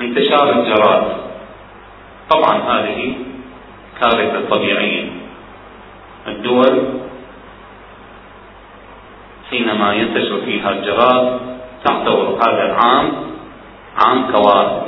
انتشار 0.00 0.46
الجراد. 0.50 1.04
طبعا 2.30 2.54
هذه 2.58 3.14
كارثة 4.00 4.48
طبيعية. 4.50 5.10
الدول 6.26 6.82
حينما 9.50 9.94
ينتشر 9.94 10.40
فيها 10.40 10.70
الجراد 10.70 11.40
تعتبر 11.84 12.38
هذا 12.42 12.64
العام 12.70 13.12
عام 14.04 14.32
كوارث. 14.32 14.82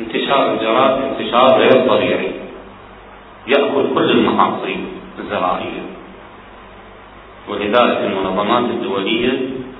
انتشار 0.00 0.52
الجراد 0.52 1.02
انتشار 1.02 1.58
غير 1.58 1.88
طبيعي. 1.88 2.30
يأكل 3.46 3.94
كل 3.94 4.10
المحاصيل 4.10 4.84
الزراعية. 5.18 5.82
ولذلك 7.48 7.98
المنظمات 7.98 8.64
الدولية 8.64 9.30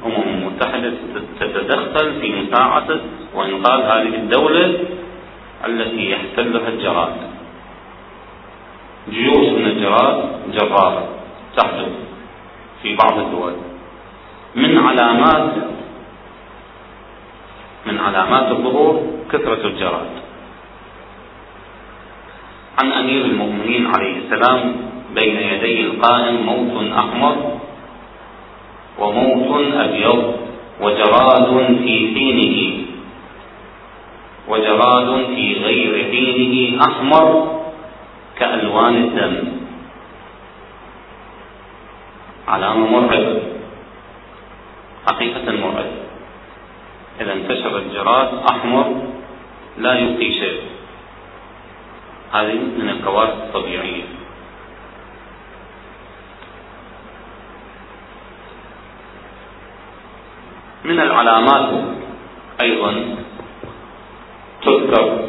الأمم 0.07 0.29
المتحدة 0.29 0.93
تتدخل 1.41 2.21
في 2.21 2.33
مساعدة 2.33 3.01
وإنقاذ 3.35 3.81
هذه 3.81 4.15
الدولة 4.15 4.79
التي 5.67 6.11
يحتلها 6.11 6.69
الجراد. 6.69 7.36
جيوش 9.11 9.49
من 9.49 9.67
الجراد 9.67 10.17
جرارة 10.55 11.09
تحدث 11.57 11.93
في 12.83 12.97
بعض 12.97 13.19
الدول. 13.19 13.53
من 14.55 14.79
علامات 14.79 15.53
من 17.87 17.99
علامات 17.99 18.51
الظهور 18.51 19.03
كثرة 19.33 19.67
الجراد. 19.67 20.11
عن 22.83 22.93
أمير 22.93 23.25
المؤمنين 23.25 23.87
عليه 23.87 24.17
السلام 24.17 24.77
بين 25.15 25.37
يدي 25.37 25.81
القائم 25.81 26.37
موت 26.47 26.93
أحمر 26.93 27.37
وموت 28.99 29.75
أبيض 29.75 30.35
وجراد 30.81 31.77
في 31.85 32.15
حينه 32.15 32.85
وجراد 34.49 35.27
في 35.27 35.55
غير 35.65 36.05
حينه 36.11 36.81
أحمر 36.89 37.57
كألوان 38.39 38.97
الدم. 38.97 39.37
علامة 42.49 43.01
مرعبة 43.01 43.43
حقيقة 45.07 45.53
مرعبة 45.53 45.97
إذا 47.21 47.33
انتشر 47.33 47.79
الجراد 47.79 48.29
أحمر 48.51 48.87
لا 49.79 49.95
يبقي 49.99 50.33
شيء. 50.33 50.61
هذه 52.33 52.59
من 52.79 52.89
الكوارث 52.89 53.33
الطبيعية. 53.33 54.05
من 60.85 61.01
العلامات 61.01 61.69
أيضا 62.61 63.17
تذكر 64.63 65.26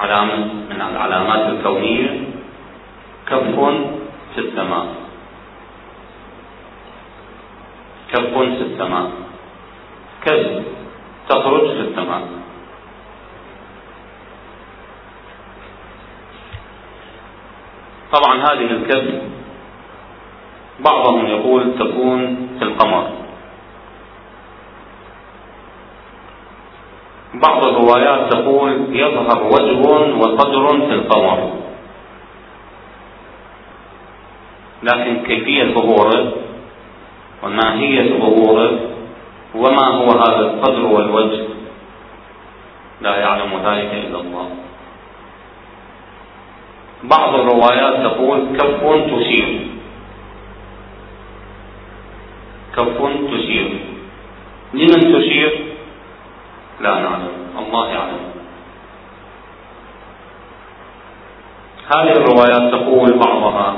علامة 0.00 0.36
من 0.70 0.80
العلامات 0.80 1.48
الكونية. 1.48 2.10
كف 3.28 3.58
في 4.34 4.40
السماء. 4.40 4.86
كف 8.12 8.34
في 8.38 8.62
السماء. 8.62 9.10
كذب. 10.24 10.64
تخرج 11.28 11.60
في 11.60 11.80
السماء. 11.80 12.22
طبعا 18.12 18.34
هذه 18.36 18.70
الكذب 18.70 19.22
بعضهم 20.80 21.26
يقول 21.26 21.74
تكون 21.78 22.48
في 22.58 22.64
القمر. 22.64 23.19
بعض 27.34 27.64
الروايات 27.64 28.32
تقول 28.32 28.86
يظهر 28.90 29.42
وجه 29.42 29.78
وصدر 30.16 30.86
في 30.86 30.94
القمر. 30.94 31.52
لكن 34.82 35.22
كيفية 35.22 35.64
ظهوره 35.74 36.32
وماهية 37.42 38.18
ظهوره 38.18 38.78
وما 39.54 39.86
هو 39.94 40.10
هذا 40.10 40.50
الصدر 40.50 40.86
والوجه 40.86 41.44
لا 43.00 43.16
يعلم 43.16 43.50
ذلك 43.64 43.90
إلا 43.94 44.20
الله. 44.20 44.48
بعض 47.04 47.34
الروايات 47.34 48.06
تقول 48.06 48.56
كف 48.58 48.82
تشير 49.14 49.60
كف 52.76 52.98
تشير 53.32 53.78
لمن 54.74 55.14
تشير 55.14 55.69
لا 56.80 56.94
نعلم. 56.94 57.34
الله 57.58 57.88
يعلم. 57.88 58.20
هذه 61.96 62.12
الروايات 62.12 62.72
تقول 62.72 63.18
بعضها 63.18 63.74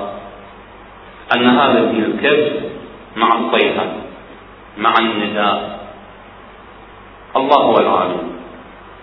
أن 1.36 1.46
هذا 1.46 1.78
الكف 1.78 2.62
مع 3.16 3.28
الصيحة 3.38 3.86
مع 4.78 4.94
النداء. 5.00 5.78
الله 7.36 7.62
هو 7.62 7.76
العالم. 7.76 8.32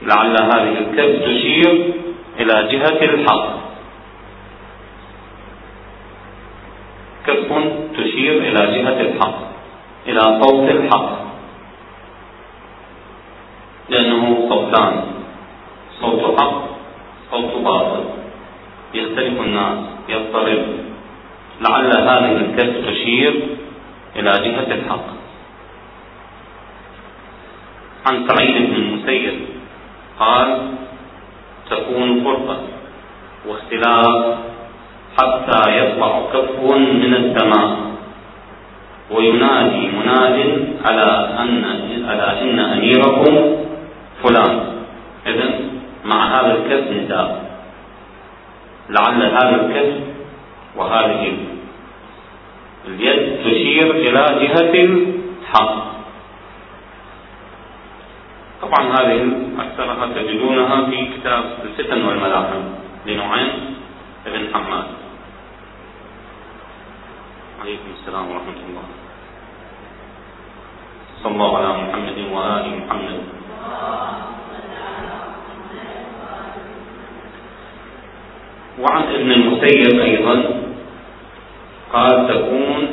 لعل 0.02 0.36
هذه 0.44 0.78
الكف 0.78 1.26
تشير 1.26 1.94
إلى 2.40 2.68
جهة 2.72 3.02
الحق. 3.06 3.60
كف 7.28 7.50
تشير 7.98 8.34
إلى 8.38 8.62
جهة 8.76 9.02
الحق 9.02 9.40
إلى 10.08 10.22
صوت 10.22 10.70
الحق 10.70 11.10
لأنه 13.90 14.50
صوتان 14.50 15.04
صوت 16.02 16.40
حق 16.40 16.62
صوت 17.32 17.54
باطل 17.64 18.04
يختلف 18.94 19.42
الناس 19.42 19.78
يضطرب 20.10 20.66
لعل 21.70 21.92
هذه 21.98 22.32
الكف 22.32 22.90
تشير 22.90 23.34
إلى 24.16 24.32
جهة 24.32 24.74
الحق. 24.74 25.06
عن 28.08 28.28
سعيد 28.28 28.56
بن 28.70 28.76
المسيب 28.76 29.40
قال 30.20 30.60
تكون 31.70 32.24
فرقة 32.24 32.58
واختلاف 33.48 34.38
حتى 35.18 35.78
يطلع 35.78 36.22
كف 36.34 36.72
من 36.74 37.14
السماء 37.14 37.78
وينادي 39.12 39.88
مناد 39.88 40.68
على 40.86 41.30
أن 41.40 41.66
على 42.10 42.42
إن 42.42 42.60
أميركم 42.60 43.56
فلان. 44.24 44.60
إذن 45.28 45.70
مع 46.06 46.26
هذا 46.36 46.58
الكسب 46.58 46.94
نداء. 47.04 47.50
لعل 48.90 49.24
هذا 49.24 49.56
الكسب 49.66 50.04
وهذه 50.76 51.38
اليد 52.88 53.44
تشير 53.44 53.92
إلى 53.92 54.24
جهة 54.42 54.74
الحق. 54.74 55.76
طبعا 58.62 58.84
هذه 58.88 59.32
أكثرها 59.60 60.06
تجدونها 60.16 60.86
في 60.86 61.06
كتاب 61.06 61.44
الفتن 61.64 62.06
والملاحم 62.06 62.62
لنعيم 63.06 63.76
بن 64.26 64.48
حماد. 64.54 64.88
عليكم 67.62 67.90
السلام 68.00 68.32
ورحمة 68.32 68.60
الله. 68.70 68.88
صلى 71.24 71.32
الله 71.32 71.58
على 71.58 71.68
محمد 71.68 72.18
وآل 72.32 72.66
محمد. 72.80 73.20
وعن 78.80 79.04
ابن 79.04 79.32
المسيب 79.32 80.00
أيضا 80.00 80.59
قال 81.94 82.28
تكون 82.28 82.88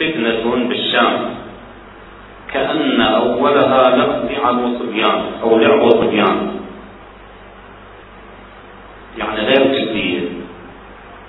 فتنة 0.00 0.68
بالشام. 0.68 1.36
كأن 2.52 3.00
أولها 3.00 3.82
لعب 3.96 4.60
صبيان 4.78 5.22
أو 5.42 5.58
لعب 5.58 5.90
صبيان 5.90 6.50
يعني 9.18 9.40
غير 9.40 9.62
جدية 9.74 10.20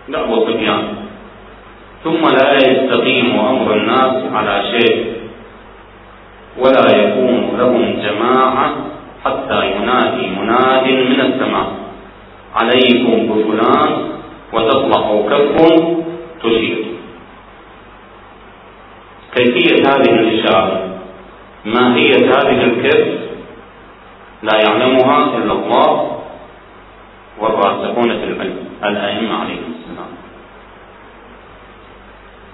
لعب 0.09 0.39
صبيان 0.39 0.83
ثم 2.03 2.21
لا 2.21 2.55
يستقيم 2.55 3.39
أمر 3.39 3.73
الناس 3.73 4.33
على 4.33 4.63
شيء. 4.71 5.13
ولا 6.57 6.97
يكون 6.97 7.57
لهم 7.57 7.99
جماعة 8.03 8.75
حتى 9.25 9.71
ينادي 9.71 10.27
مناد 10.27 10.85
من 10.85 11.21
السماء. 11.21 11.67
عليكم 12.55 13.13
بفلان 13.27 13.91
وتطلع 14.53 15.21
كف 15.29 15.55
تشير 16.49 16.85
كيفية 19.35 19.83
هذه 19.89 20.11
الإشارة؟ 20.11 20.99
ماهية 21.65 22.25
هذه 22.25 22.63
الكف 22.63 23.07
لا 24.43 24.59
يعلمها 24.67 25.37
إلا 25.37 25.53
الله 25.53 26.21
والراسخون 27.39 28.09
في 28.09 28.23
العلم 28.23 28.57
الأئمة 28.83 29.35
عليهم 29.41 29.73
السلام. 29.79 30.11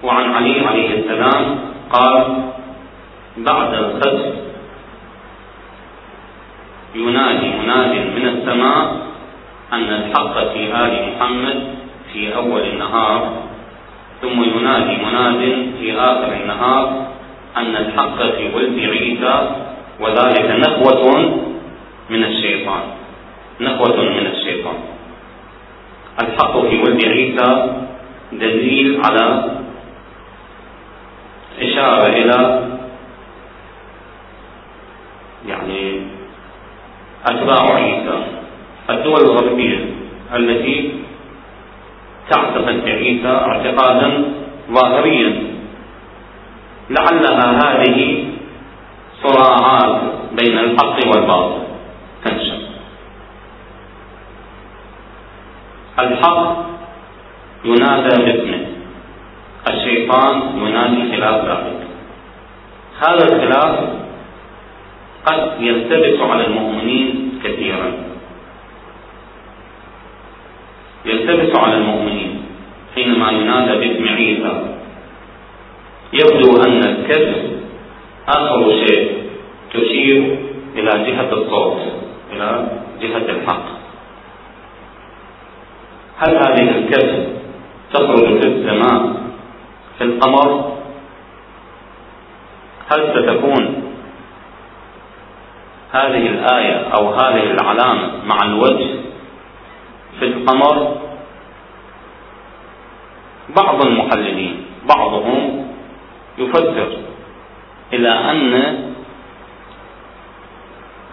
وعن 0.02 0.34
علي 0.34 0.66
عليه 0.66 0.98
السلام 0.98 1.58
قال 1.90 2.42
بعد 3.36 3.74
الخسف 3.74 4.34
ينادي 6.94 7.48
مناد 7.62 7.94
من 8.16 8.28
السماء 8.28 8.96
أن 9.72 9.88
الحق 9.92 10.34
في 10.52 10.74
آل 10.84 11.12
محمد 11.16 11.74
في 12.12 12.34
أول 12.36 12.60
النهار 12.62 13.43
ثم 14.24 14.42
ينادي 14.42 14.96
مناد 15.04 15.42
في 15.80 15.92
آخر 15.92 16.32
النهار 16.42 17.06
أن 17.56 17.76
الحق 17.76 18.18
في 18.22 18.44
ولد 18.54 18.78
عيسى 18.78 19.36
وذلك 20.00 20.48
نخوة 20.64 21.04
من 22.10 22.24
الشيطان. 22.24 22.82
نخوة 23.60 23.96
من 24.00 24.26
الشيطان. 24.26 24.78
الحق 26.22 26.60
في 26.60 26.76
ولد 26.82 27.04
عيسى 27.04 27.48
دليل 28.32 29.00
على 29.04 29.26
إشارة 31.60 32.06
إلى 32.06 32.68
يعني 35.48 36.00
أتباع 37.26 37.74
عيسى. 37.74 38.16
الدول 38.90 39.20
الغربية 39.20 39.78
التي 40.34 41.03
تعتقد 42.34 42.84
بعيسى 42.84 43.28
اعتقادا 43.28 44.24
ظاهريا. 44.70 45.30
لعلها 46.90 47.46
هذه 47.62 48.24
صراعات 49.22 50.00
بين 50.38 50.58
الحق 50.58 50.96
والباطل. 51.06 51.62
تنشا 52.24 52.58
الحق 55.98 56.42
ينادى 57.64 58.14
باسمه. 58.24 58.62
الشيطان 59.68 60.34
ينادي 60.66 61.00
خلاف 61.16 61.36
ذلك. 61.44 61.80
هذا 63.02 63.24
الخلاف 63.32 63.74
قد 65.26 65.40
يلتبس 65.60 66.20
على 66.20 66.46
المؤمنين 66.46 67.40
كثيرا. 67.44 67.88
يلتبس 71.04 71.58
على 71.58 71.74
المؤمنين. 71.74 72.23
حينما 72.94 73.30
ينادى 73.30 73.74
باسم 73.78 74.08
عيسى 74.08 74.74
يبدو 76.12 76.62
أن 76.62 76.78
الكذب 76.78 77.60
آخر 78.28 78.70
شيء 78.86 79.24
تشير 79.74 80.38
إلى 80.76 80.90
جهة 80.90 81.32
الصوت 81.32 81.80
إلى 82.32 82.68
جهة 83.00 83.26
الحق. 83.28 83.64
هل 86.18 86.36
هذه 86.36 86.76
الكذب 86.78 87.36
تخرج 87.92 88.40
في 88.40 88.48
السماء 88.48 89.14
في 89.98 90.04
القمر؟ 90.04 90.74
هل 92.92 93.00
ستكون 93.14 93.82
هذه 95.92 96.26
الآية 96.28 96.74
أو 96.94 97.10
هذه 97.14 97.42
العلامة 97.50 98.10
مع 98.26 98.42
الوجه 98.42 98.88
في 100.18 100.24
القمر؟ 100.24 101.03
بعض 103.56 103.86
المحللين 103.86 104.64
بعضهم 104.88 105.66
يفسر 106.38 106.88
إلى 107.92 108.08
أن 108.08 108.54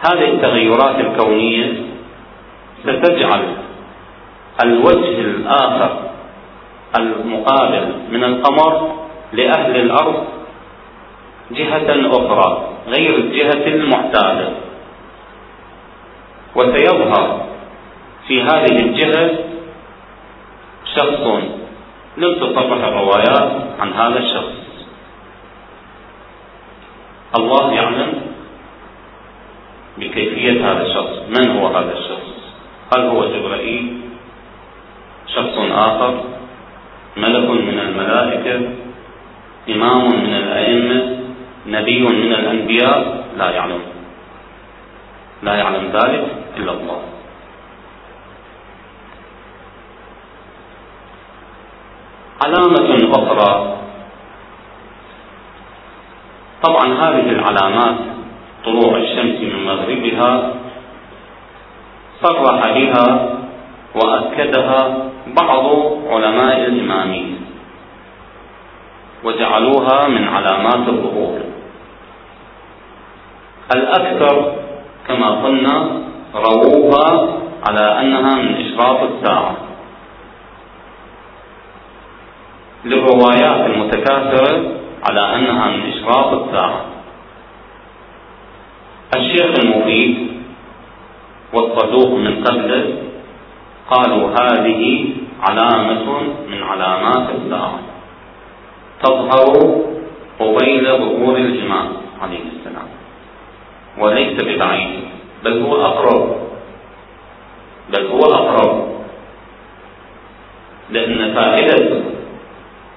هذه 0.06 0.28
التغيرات 0.34 1.00
الكونية 1.00 1.74
ستجعل 2.84 3.56
الوجه 4.63 5.20
الآخر 5.20 6.00
المقابل 7.00 7.94
من 8.12 8.24
القمر 8.24 8.96
لأهل 9.34 9.76
الأرض 9.76 10.28
جهة 11.52 12.08
أخرى 12.12 12.70
غير 12.88 13.15
الجهة 13.15 13.67
المعتادة. 13.67 14.50
وسيظهر 16.56 17.46
في 18.28 18.41
هذه 18.41 18.76
الجهة 18.80 19.32
شخص 20.96 21.41
لم 22.17 22.36
تصرح 22.36 22.84
الروايات 22.84 23.52
عن 23.80 23.93
هذا 23.93 24.19
الشخص. 24.19 24.62
الله 27.38 27.74
يعلم 27.74 28.13
بكيفية 29.97 30.71
هذا 30.71 30.86
الشخص. 30.86 31.15
من 31.38 31.58
هو 31.58 31.67
هذا 31.67 31.93
الشخص؟ 31.97 32.32
هل 32.95 33.02
هو 33.02 33.26
جبرائيل؟ 33.26 34.02
شخص 35.28 35.58
آخر؟ 35.71 36.24
ملك 37.17 37.50
من 37.50 37.80
الملائكة؟ 37.80 38.62
إمام 39.69 40.06
من 40.08 40.34
الأئمة؟ 40.36 41.17
نبي 41.67 42.00
من 42.00 42.34
الأنبياء؟ 42.34 43.28
لا 43.38 43.50
يعلم. 43.50 43.82
لا 45.43 45.56
يعلم 45.56 45.91
ذلك 45.93 46.28
إلا 46.58 46.71
الله. 46.71 47.02
علامة 52.45 53.12
أخرى. 53.13 53.77
طبعا 56.63 56.86
هذه 56.93 57.30
العلامات 57.30 57.95
طلوع 58.65 58.97
الشمس 58.97 59.38
من 59.41 59.65
مغربها 59.65 60.54
صرح 62.23 62.71
بها 62.77 63.30
وأكدها 63.95 64.97
بعض 65.27 65.65
علماء 66.10 66.58
الإمامية 66.65 67.34
وجعلوها 69.23 70.08
من 70.08 70.27
علامات 70.27 70.88
الظهور. 70.88 71.39
الأكثر 73.75 74.56
كما 75.08 75.30
قلنا 75.30 76.01
رووها 76.36 77.27
على 77.67 78.00
أنها 78.02 78.35
من 78.35 78.65
إشراط 78.65 79.00
الساعة. 79.02 79.56
للروايات 82.86 83.69
المتكاثرة 83.69 84.71
على 85.10 85.36
أنها 85.36 85.67
من 85.69 85.94
إشراط 85.94 86.34
الساعة 86.34 86.86
الشيخ 89.15 89.60
المفيد 89.63 90.27
والصدوق 91.54 92.12
من 92.12 92.44
قبله 92.44 92.86
قالوا 93.90 94.29
هذه 94.29 95.06
علامة 95.50 96.21
من 96.50 96.63
علامات 96.63 97.27
الساعة 97.36 97.79
تظهر 99.04 99.82
قبيل 100.40 100.86
ظهور 100.86 101.38
الإمام 101.38 101.88
عليه 102.21 102.44
السلام. 102.58 102.88
وليس 103.98 104.44
ببعيد 104.44 105.00
بل 105.44 105.62
هو 105.62 105.86
أقرب. 105.86 106.36
بل 107.90 108.06
هو 108.06 108.19
أقرب. 108.19 108.92
لأن 110.92 111.34
فائدة 111.36 112.02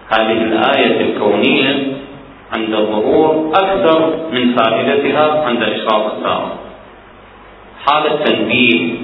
هذه 0.09 0.43
الآية 0.43 1.01
الكونية 1.01 1.97
عند 2.53 2.75
الظهور 2.75 3.51
أكثر 3.55 4.17
من 4.33 4.55
فائدتها 4.57 5.45
عند 5.47 5.63
إشراق 5.63 6.15
الساعة. 6.17 6.53
حالة 7.87 8.25
تنبيه 8.25 8.95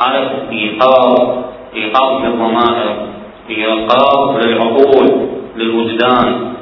حالة 0.00 0.30
إيقاظ 0.52 1.38
إيقاظ 1.76 2.24
للضمائر 2.24 3.06
إيقاظ 3.50 4.46
للعقول 4.46 5.28
للوجدان. 5.56 6.54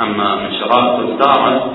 أما 0.00 0.48
إشراق 0.50 0.98
الساعة 0.98 1.70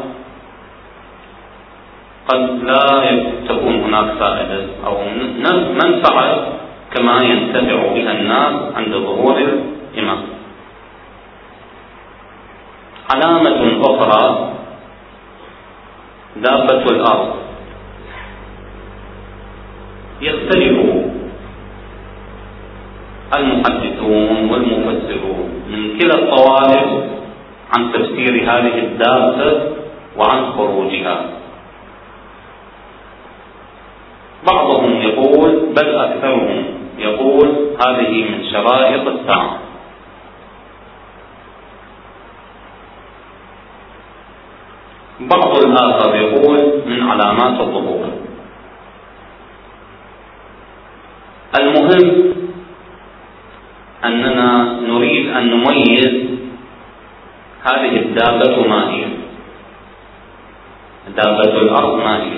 قد 2.28 2.64
لا 2.64 3.24
تكون 3.50 3.76
هناك 3.84 4.14
فائدة 4.20 4.66
أو 4.86 4.98
منفعة 5.84 6.48
كما 6.94 7.18
ينتفع 7.24 7.94
بها 7.94 8.12
الناس 8.12 8.76
عند 8.76 8.94
ظهور 8.96 9.38
الإمام. 9.94 10.22
علامة 13.14 13.82
أخرى 13.82 14.54
دابة 16.36 16.84
الأرض. 16.86 17.34
يختلف 20.22 20.78
المحدثون 23.38 24.50
والمفسرون 24.52 25.50
من 25.70 25.98
كلا 26.00 26.16
الطوائف 26.16 26.90
عن 27.74 27.92
تفسير 27.94 28.34
هذه 28.44 28.78
الدابة 28.80 29.62
وعن 30.18 30.46
خروجها. 30.52 31.26
بعضهم 34.52 35.02
يقول 35.02 35.74
بل 35.76 35.96
أكثرهم 35.96 36.83
يقول 36.98 37.48
هذه 37.88 38.24
من 38.24 38.46
شرائط 38.52 39.08
الساعة 39.08 39.60
بعض 45.20 45.58
الآخر 45.58 46.16
يقول 46.16 46.82
من 46.86 47.10
علامات 47.10 47.60
الظهور. 47.60 48.10
المهم 51.60 52.34
أننا 54.06 54.80
نريد 54.88 55.30
أن 55.30 55.50
نميز 55.50 56.14
هذه 57.64 57.96
الدابة 58.00 58.68
ما 58.68 58.90
هي 58.92 59.06
دابة 61.16 61.62
الأرض 61.62 61.96
ما 61.98 62.24
هي 62.24 62.33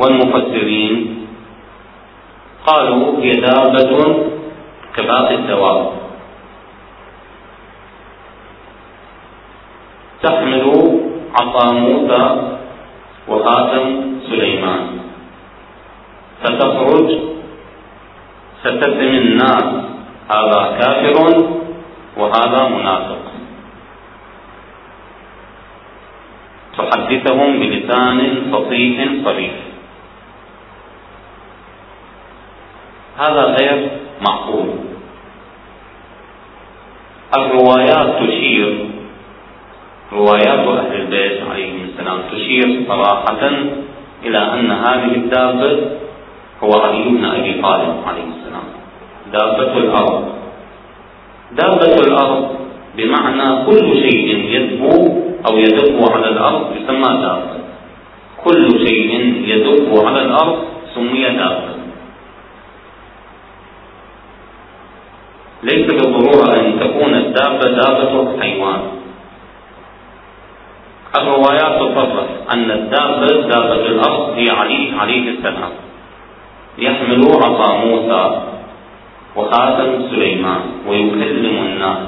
والمفسرين 0.00 1.26
قالوا 2.66 3.20
هي 3.22 3.30
دابة 3.30 3.92
كباقي 4.96 5.34
الدواب. 5.34 5.92
تحمل 10.22 10.64
عصا 11.40 11.72
موسى 11.72 12.24
وخاتم 13.28 13.86
سليمان. 14.30 14.84
فتخرج 16.42 17.08
ستسم 18.62 19.12
الناس 19.24 19.68
هذا 20.32 20.60
كافر 20.80 21.16
وهذا 22.16 22.68
منافق. 22.68 23.22
تحدثهم 26.78 27.50
بلسان 27.60 28.18
فصيح 28.52 28.96
صريح. 29.24 29.54
هذا 33.18 33.56
غير 33.60 33.90
معقول 34.28 34.68
الروايات 37.36 38.22
تشير 38.22 38.86
روايات 40.12 40.68
أهل 40.68 41.00
البيت 41.00 41.42
عليهم 41.50 41.88
السلام 41.88 42.18
تشير 42.32 42.84
صراحة 42.88 43.50
إلى 44.24 44.38
أن 44.38 44.70
هذه 44.70 45.14
الدابة 45.14 45.80
هو 46.62 46.70
علي 46.80 47.04
بن 47.04 47.24
أبي 47.24 47.52
طالب 47.62 47.94
عليه 48.06 48.24
السلام. 48.34 48.66
دابة 49.32 49.78
الأرض. 49.78 50.24
دابة 51.52 51.94
الأرض 52.06 52.56
بمعنى 52.96 53.66
كل 53.66 53.92
شيء 54.02 54.28
يدبو 54.54 55.22
أو 55.46 55.58
يدب 55.58 56.12
على 56.12 56.28
الأرض 56.28 56.76
يسمى 56.76 57.20
دابة. 57.22 57.54
كل 58.44 58.86
شيء 58.86 59.10
يدب 59.46 60.06
على 60.06 60.22
الأرض 60.22 60.58
سمي 60.94 61.22
دابة. 61.22 61.73
ليس 65.64 65.86
بالضرورة 65.86 66.52
أن 66.60 66.80
تكون 66.80 67.14
الدابة 67.14 67.70
دابة 67.70 68.40
حيوان. 68.40 68.80
الروايات 71.16 71.74
تصرف 71.80 72.28
أن 72.54 72.70
الدابة 72.70 73.26
دابة 73.26 73.86
الأرض 73.86 74.32
هي 74.36 74.50
علي 74.50 74.92
عليه 75.00 75.28
السلام. 75.30 75.72
يحمل 76.78 77.22
عصا 77.42 77.76
موسى 77.84 78.42
وخاتم 79.36 80.08
سليمان 80.10 80.60
ويكلم 80.88 81.56
الناس. 81.66 81.98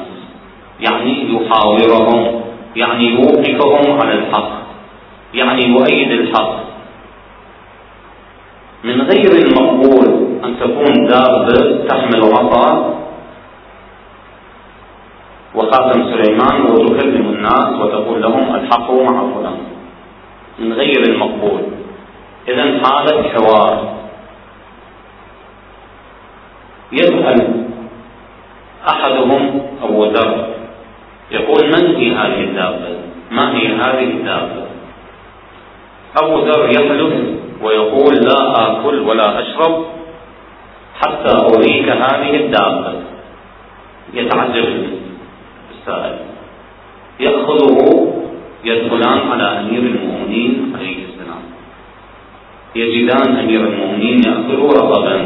يعني 0.81 1.35
يحاورهم 1.35 2.41
يعني 2.77 3.05
يوقفهم 3.05 4.01
على 4.01 4.15
الحق 4.15 4.51
يعني 5.35 5.63
يؤيد 5.67 6.11
الحق. 6.11 6.57
من 8.85 9.01
غير 9.01 9.33
المقبول 9.47 10.07
أن 10.45 10.57
تكون 10.61 11.07
دابة 11.09 11.87
تحمل 11.89 12.23
عصا 12.23 12.97
وخاتم 15.57 16.03
سليمان 16.13 16.63
وتكلم 16.63 17.27
الناس 17.29 17.69
وتقول 17.81 18.23
لهم 18.23 18.55
الحق 18.55 18.91
مع 18.91 19.35
فلان. 19.35 19.59
من 20.59 20.73
غير 20.73 21.03
المقبول. 21.09 21.61
إذا 22.49 22.81
حالة 22.85 23.23
حوار 23.23 23.97
يسأل 26.93 27.67
أحدهم 28.89 29.63
أبو 29.83 30.05
ذر. 30.05 30.47
يقول 31.31 31.67
من 31.67 31.97
هي 31.97 32.15
هذه 32.15 32.41
الدابة؟ 32.45 32.97
ما 33.31 33.59
هي 33.59 33.67
هذه 33.67 34.05
الدابة؟ 34.05 34.67
أبو 36.23 36.39
ذر 36.39 36.71
يحلف 36.71 37.13
ويقول 37.63 38.15
لا 38.15 38.67
آكل 38.67 38.99
ولا 38.99 39.41
أشرب 39.41 39.85
حتى 41.01 41.37
أريك 41.55 41.89
هذه 41.89 42.37
الدابة. 42.37 42.93
يتعجب. 44.15 45.06
السائل 45.87 46.19
يأخذه 47.21 47.79
يدخلان 48.65 49.19
على 49.31 49.61
أمير 49.61 49.83
المؤمنين 49.83 50.75
عليه 50.75 50.99
السلام. 51.07 51.43
يجدان 52.75 53.37
أمير 53.37 53.61
المؤمنين 53.61 54.19
يأخذ 54.27 54.61
رقبا 54.79 55.17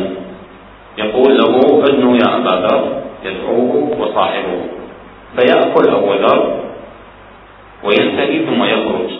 يقول 0.98 1.38
له 1.38 1.82
ادنو 1.88 2.14
يا 2.14 2.28
أبا 2.36 2.54
ذر. 2.66 2.84
يدعوه 3.24 3.96
وصاحبه. 4.00 4.60
فيأكل 5.36 5.84
أبو 5.88 6.12
ذر 6.12 6.60
وينتهي 7.84 8.46
ثم 8.46 8.64
يخرج. 8.64 9.10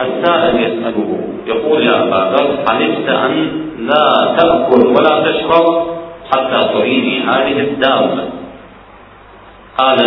السائل 0.00 0.54
يسأله 0.66 1.10
يقول 1.46 1.82
يا 1.86 2.02
أبا 2.02 2.20
ذر 2.34 2.48
علمت 2.70 3.08
أن 3.08 3.32
لا 3.78 4.36
تأكل 4.38 4.86
ولا 4.86 5.14
تشرب 5.26 5.66
حتى 6.30 6.60
تريني 6.74 7.20
هذه 7.20 7.60
الدابة. 7.60 8.45
قال 9.78 9.98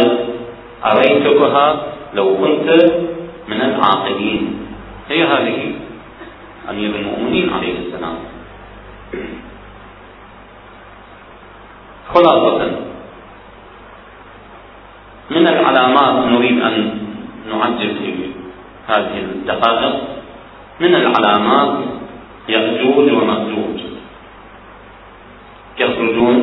أريتكها 0.85 1.83
لو 2.13 2.37
كنت 2.37 2.69
من 3.47 3.61
العاقلين. 3.61 4.65
هي 5.09 5.23
هذه 5.23 5.73
أمير 6.69 6.95
المؤمنين 6.95 7.53
عليه 7.53 7.73
السلام. 7.79 8.15
خلاصة 12.13 12.71
من 15.29 15.47
العلامات 15.47 16.15
نريد 16.25 16.61
أن 16.61 16.75
نعجب 17.49 17.91
في 17.97 18.31
هذه 18.87 19.17
الدقائق. 19.17 19.95
من 20.79 20.95
العلامات 20.95 21.77
يأجوج 22.49 23.11
ومأجوج 23.11 23.79
يخرجون 25.79 26.37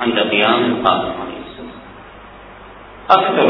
عند 0.00 0.18
قيام 0.18 0.64
القائمة 0.64 1.31
أكثر 3.18 3.46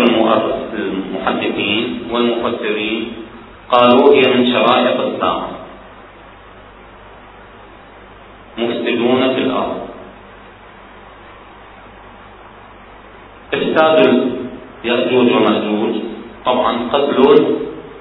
المحدثين 0.74 2.08
والمفسرين 2.10 3.12
قالوا 3.70 4.14
هي 4.14 4.22
من 4.34 4.42
شرائط 4.52 5.00
الساعة. 5.00 5.48
مفسدون 8.58 9.34
في 9.34 9.40
الأرض. 9.40 9.80
إفساد 13.54 13.98
يأجوج 14.84 15.28
ومأجوج 15.32 15.94
طبعا 16.44 16.72
قتل 16.92 17.18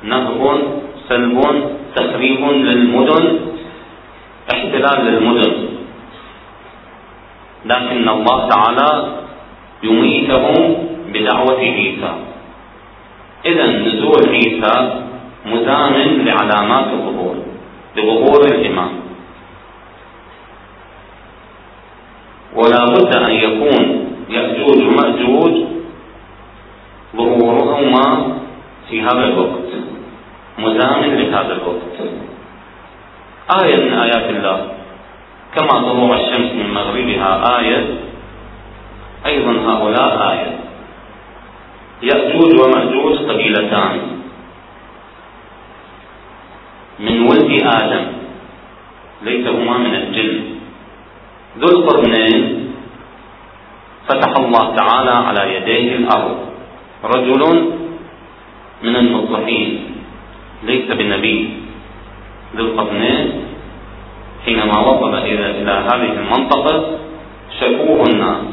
نهب 0.03 0.41
سلب 1.09 1.37
تخريب 1.95 2.41
للمدن. 2.51 3.39
احتلال 4.53 5.05
للمدن. 5.05 5.53
لكن 7.65 8.09
الله 8.09 8.49
تعالى 8.49 8.89
يميتهم 9.83 10.90
بدعوة 11.13 11.59
عيسى. 11.59 12.11
إذا 13.45 13.65
نزول 13.67 14.29
عيسى 14.29 15.03
مزامن 15.45 16.25
لعلامات 16.25 16.87
الظهور 16.93 17.35
لظهور 17.95 18.45
الإمام. 18.45 18.91
ولا 22.55 22.85
بد 22.85 23.15
أن 23.15 23.33
يكون 23.33 24.07
يأجوج 24.29 24.77
ومأجوج 24.77 25.63
ظهورهما 27.15 28.37
في 28.89 29.01
هذا 29.01 29.23
الوقت 29.23 29.69
مزامن 30.59 31.15
لهذا 31.15 31.53
الوقت. 31.53 31.97
آية 33.63 33.75
من 33.75 33.93
آيات 33.93 34.29
الله 34.29 34.67
كما 35.55 35.79
ظهور 35.81 36.15
الشمس 36.15 36.51
من 36.51 36.73
مغربها 36.73 37.59
آية 37.59 37.85
أيضا 39.25 39.51
هؤلاء 39.51 40.31
آية. 40.31 40.60
يأجوج 42.03 42.51
ومأجوج 42.59 43.15
قبيلتان. 43.29 43.99
من 46.99 47.15
ولد 47.21 47.51
آدم 47.65 48.05
ليس 49.21 49.47
هما 49.47 49.77
من 49.77 49.95
الجن. 49.95 50.41
ذو 51.59 51.67
القرنين 51.77 52.67
فتح 54.07 54.31
الله 54.37 54.75
تعالى 54.75 55.15
على 55.27 55.55
يديه 55.55 55.95
الأرض. 55.95 56.37
رجل 57.03 57.41
من 58.83 58.95
المصلحين 58.95 59.69
ليس 60.63 60.87
بنبي. 60.91 61.49
ذو 62.55 62.65
القرنين 62.65 63.25
حينما 64.45 64.79
وصل 64.79 65.13
إلى 65.15 65.71
هذه 65.89 66.11
المنطقة 66.21 66.97
شكوه 67.59 68.03
الناس. 68.09 68.45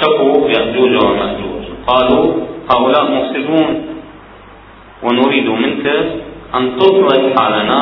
شكوا 0.00 0.48
يأجوج 0.50 1.04
ومأجوج. 1.04 1.64
قالوا 1.86 2.51
هؤلاء 2.70 3.04
مفسدون. 3.10 3.70
ونريد 5.02 5.48
منك 5.48 5.86
أن 6.54 6.78
تصلح 6.78 7.20
حالنا 7.38 7.80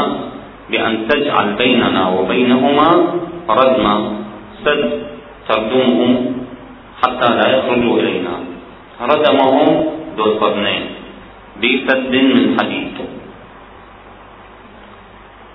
بأن 0.70 1.08
تجعل 1.08 1.46
بيننا 1.52 2.08
وبينهما 2.08 2.88
ردما 3.50 3.94
سد 4.64 5.02
تردمهم 5.48 6.12
حتى 7.02 7.28
لا 7.34 7.46
يخرجوا 7.58 7.94
إلينا. 8.00 8.34
ردمهم 9.00 9.66
ذو 10.16 10.24
القرنين 10.24 10.82
بسد 11.60 12.14
من 12.14 12.56
حديد. 12.60 12.96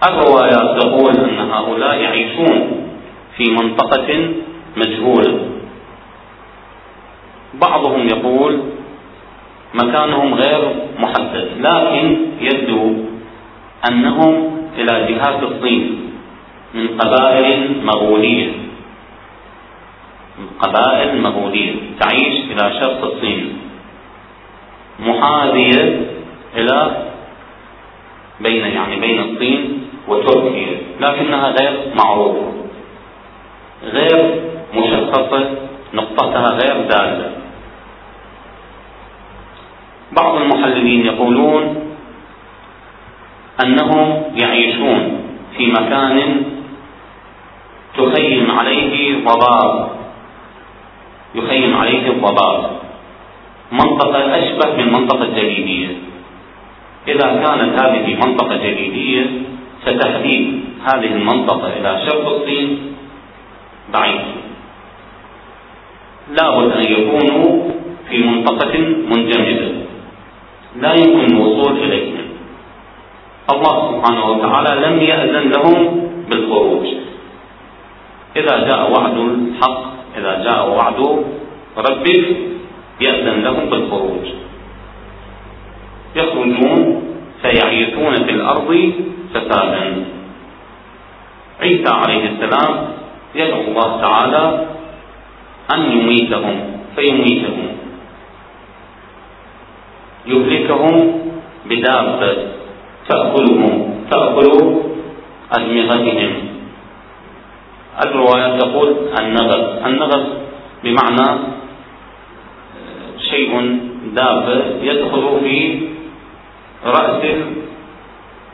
الروايات 0.09 0.67
تقول 0.82 1.13
أن 1.17 1.39
هؤلاء 1.39 1.95
يعيشون 1.97 2.57
في 3.38 3.45
منطقة 3.51 4.09
مجهولة. 4.78 5.39
بعضهم 7.53 8.07
يقول 8.07 8.59
مكانهم 9.76 10.34
غير 10.34 10.61
محدد 10.99 11.47
لكن 11.59 12.17
يبدو 12.41 12.93
أنهم 13.89 14.34
إلى 14.78 14.93
جهات 15.09 15.43
الصين 15.43 16.11
من 16.73 16.88
قبائل 16.88 17.86
مغولية. 17.86 18.51
من 20.39 20.47
قبائل 20.59 21.21
مغولية. 21.21 21.76
تعيش 21.99 22.36
إلى 22.51 22.73
شرق 22.82 23.03
الصين 23.03 23.57
محاذية 24.99 26.01
إلى 26.55 26.97
بين 28.39 28.65
يعني 28.65 28.95
بين 28.99 29.19
الصين 29.19 29.88
وتركيا. 30.07 30.78
لكنها 30.99 31.49
غير 31.49 31.73
معروفة. 31.99 32.51
غير 33.84 34.41
مشخصة. 34.76 35.49
نقطتها 35.93 36.47
غير 36.47 36.88
دالة. 36.89 37.32
بعض 40.12 40.36
المحللين 40.41 41.06
يقولون 41.06 41.76
أنهم 43.64 44.24
يعيشون 44.36 45.22
في 45.58 45.72
مكان 45.72 46.43
تخيم 47.97 48.51
عليه 48.51 49.24
ضباب. 49.26 49.89
يخيم 51.36 51.76
عليه 51.76 52.08
الضباب. 52.10 52.72
منطقة 53.72 54.39
أشبه 54.39 54.76
بالمنطقة 54.78 55.24
الجليدية 55.24 55.88
إذا 57.08 57.28
كانت 57.43 57.82
هذه 57.84 58.16
منطقة 58.26 58.58
جليدية 58.58 59.26
فتحديد 59.86 60.60
هذه 60.84 61.12
المنطقة 61.14 61.68
إلى 61.68 62.01
شرق 62.06 62.28
الصين 62.28 62.95
بعيد. 63.93 64.22
لابد 66.30 66.72
أن 66.72 66.84
يكونوا 66.91 67.72
في 68.10 68.18
منطقة 68.24 68.74
منجمدة. 69.12 69.84
لا 70.82 70.93
يمكن 70.93 71.36
الوصول 71.36 71.78
إليهم 71.78 72.26
الله 73.53 73.76
سبحانه 73.91 74.26
وتعالى 74.26 74.71
لم 74.88 74.95
يأذن 74.99 75.51
لهم 75.51 76.09
بالخروج. 76.30 76.86
إذا 78.36 78.55
جاء 78.67 78.91
وعد 78.91 79.17
الحق 79.17 79.82
إذا 80.17 80.43
جاء 80.43 80.69
وعد 80.69 80.99
ربك 81.78 82.26
يأذن 83.01 83.43
لهم 83.43 83.69
بالخروج. 83.69 84.26
يخرجون 86.15 87.03
فيعيثون 87.41 88.13
في 88.26 88.32
الأرض 88.32 88.93
فسادا. 89.34 90.05
عيسى 91.61 91.91
عليه 92.03 92.23
السلام 92.30 92.88
يدعو 93.36 93.61
الله 93.61 94.01
تعالى 94.01 94.43
أن 95.73 95.91
يميتهم 95.91 96.55
فيميتهم. 96.95 97.64
يهلكهم 100.28 100.95
بدابة. 101.65 102.55
تأكلهم 103.09 103.73
تأكل 104.11 104.51
أدمغتهم 105.51 106.32
الروايات 108.05 108.61
تقول 108.61 108.95
النغص 109.19 109.86
النغص 109.86 110.26
بمعنى 110.84 111.39
شيء 113.30 113.80
دابة 114.15 114.63
يدخل 114.82 115.39
في 115.43 115.80
رأس 116.86 117.21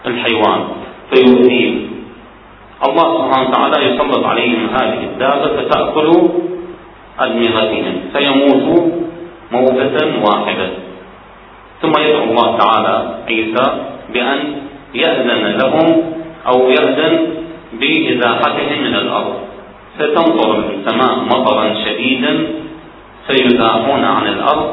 الحيوان 0.07 0.61
فيؤذيه 1.13 1.73
الله 2.87 3.07
سبحانه 3.17 3.49
وتعالى 3.49 3.77
يسلط 3.85 4.23
عليهم 4.25 4.69
هذه 4.69 5.03
الدابة 5.03 5.47
فتأكل 5.57 6.29
أدمغتهم 7.19 7.95
فيموتوا 8.13 8.89
موتة 9.51 10.23
واحدة. 10.29 10.69
ثم 11.81 11.93
يدعو 12.01 12.23
الله 12.23 12.57
تعالى 12.57 12.95
عيسى 13.27 13.65
بأن 14.13 14.39
يأذن 14.93 15.57
لهم 15.61 16.03
أو 16.47 16.69
يأذن 16.69 17.13
بإزاحتهم 17.73 18.77
من 18.83 18.95
الأرض. 18.95 19.33
فتمطر 19.99 20.63
السماء 20.69 21.15
مطرا 21.19 21.65
شديدا 21.85 22.47
فيزاحون 23.27 24.03
عن 24.03 24.27
الأرض 24.27 24.69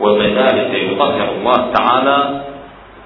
وبذلك 0.00 0.70
يطهر 0.74 1.28
الله 1.38 1.72
تعالى 1.74 2.42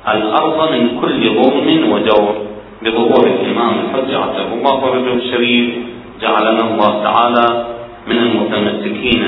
الأرض 0.09 0.73
من 0.73 1.01
كل 1.01 1.21
ظلم 1.43 1.93
وجور. 1.93 2.35
بظهور 2.83 3.27
الإمام 3.27 3.75
الحج 3.85 4.15
عجل 4.15 4.47
الله 4.53 4.81
فرجه 4.81 5.15
الشريف 5.15 5.75
جعلنا 6.23 6.65
الله 6.71 7.03
تعالى 7.03 7.65
من 8.07 8.19
المتمسكين 8.19 9.23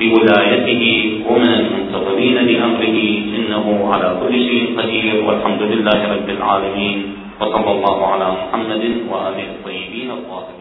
بولايته 0.00 0.84
ومن 1.28 1.48
المنتظرين 1.48 2.34
لأمره. 2.34 2.98
إنه 3.38 3.66
على 3.92 4.08
كل 4.22 4.34
شيء 4.34 4.64
قدير. 4.78 5.24
والحمد 5.24 5.62
لله 5.62 5.98
رب 6.14 6.28
العالمين. 6.28 6.98
وصلى 7.40 7.70
الله 7.70 8.06
على 8.06 8.26
محمد 8.32 8.84
وآله 9.10 9.46
الطيبين 9.54 10.10
الطاهرين. 10.10 10.59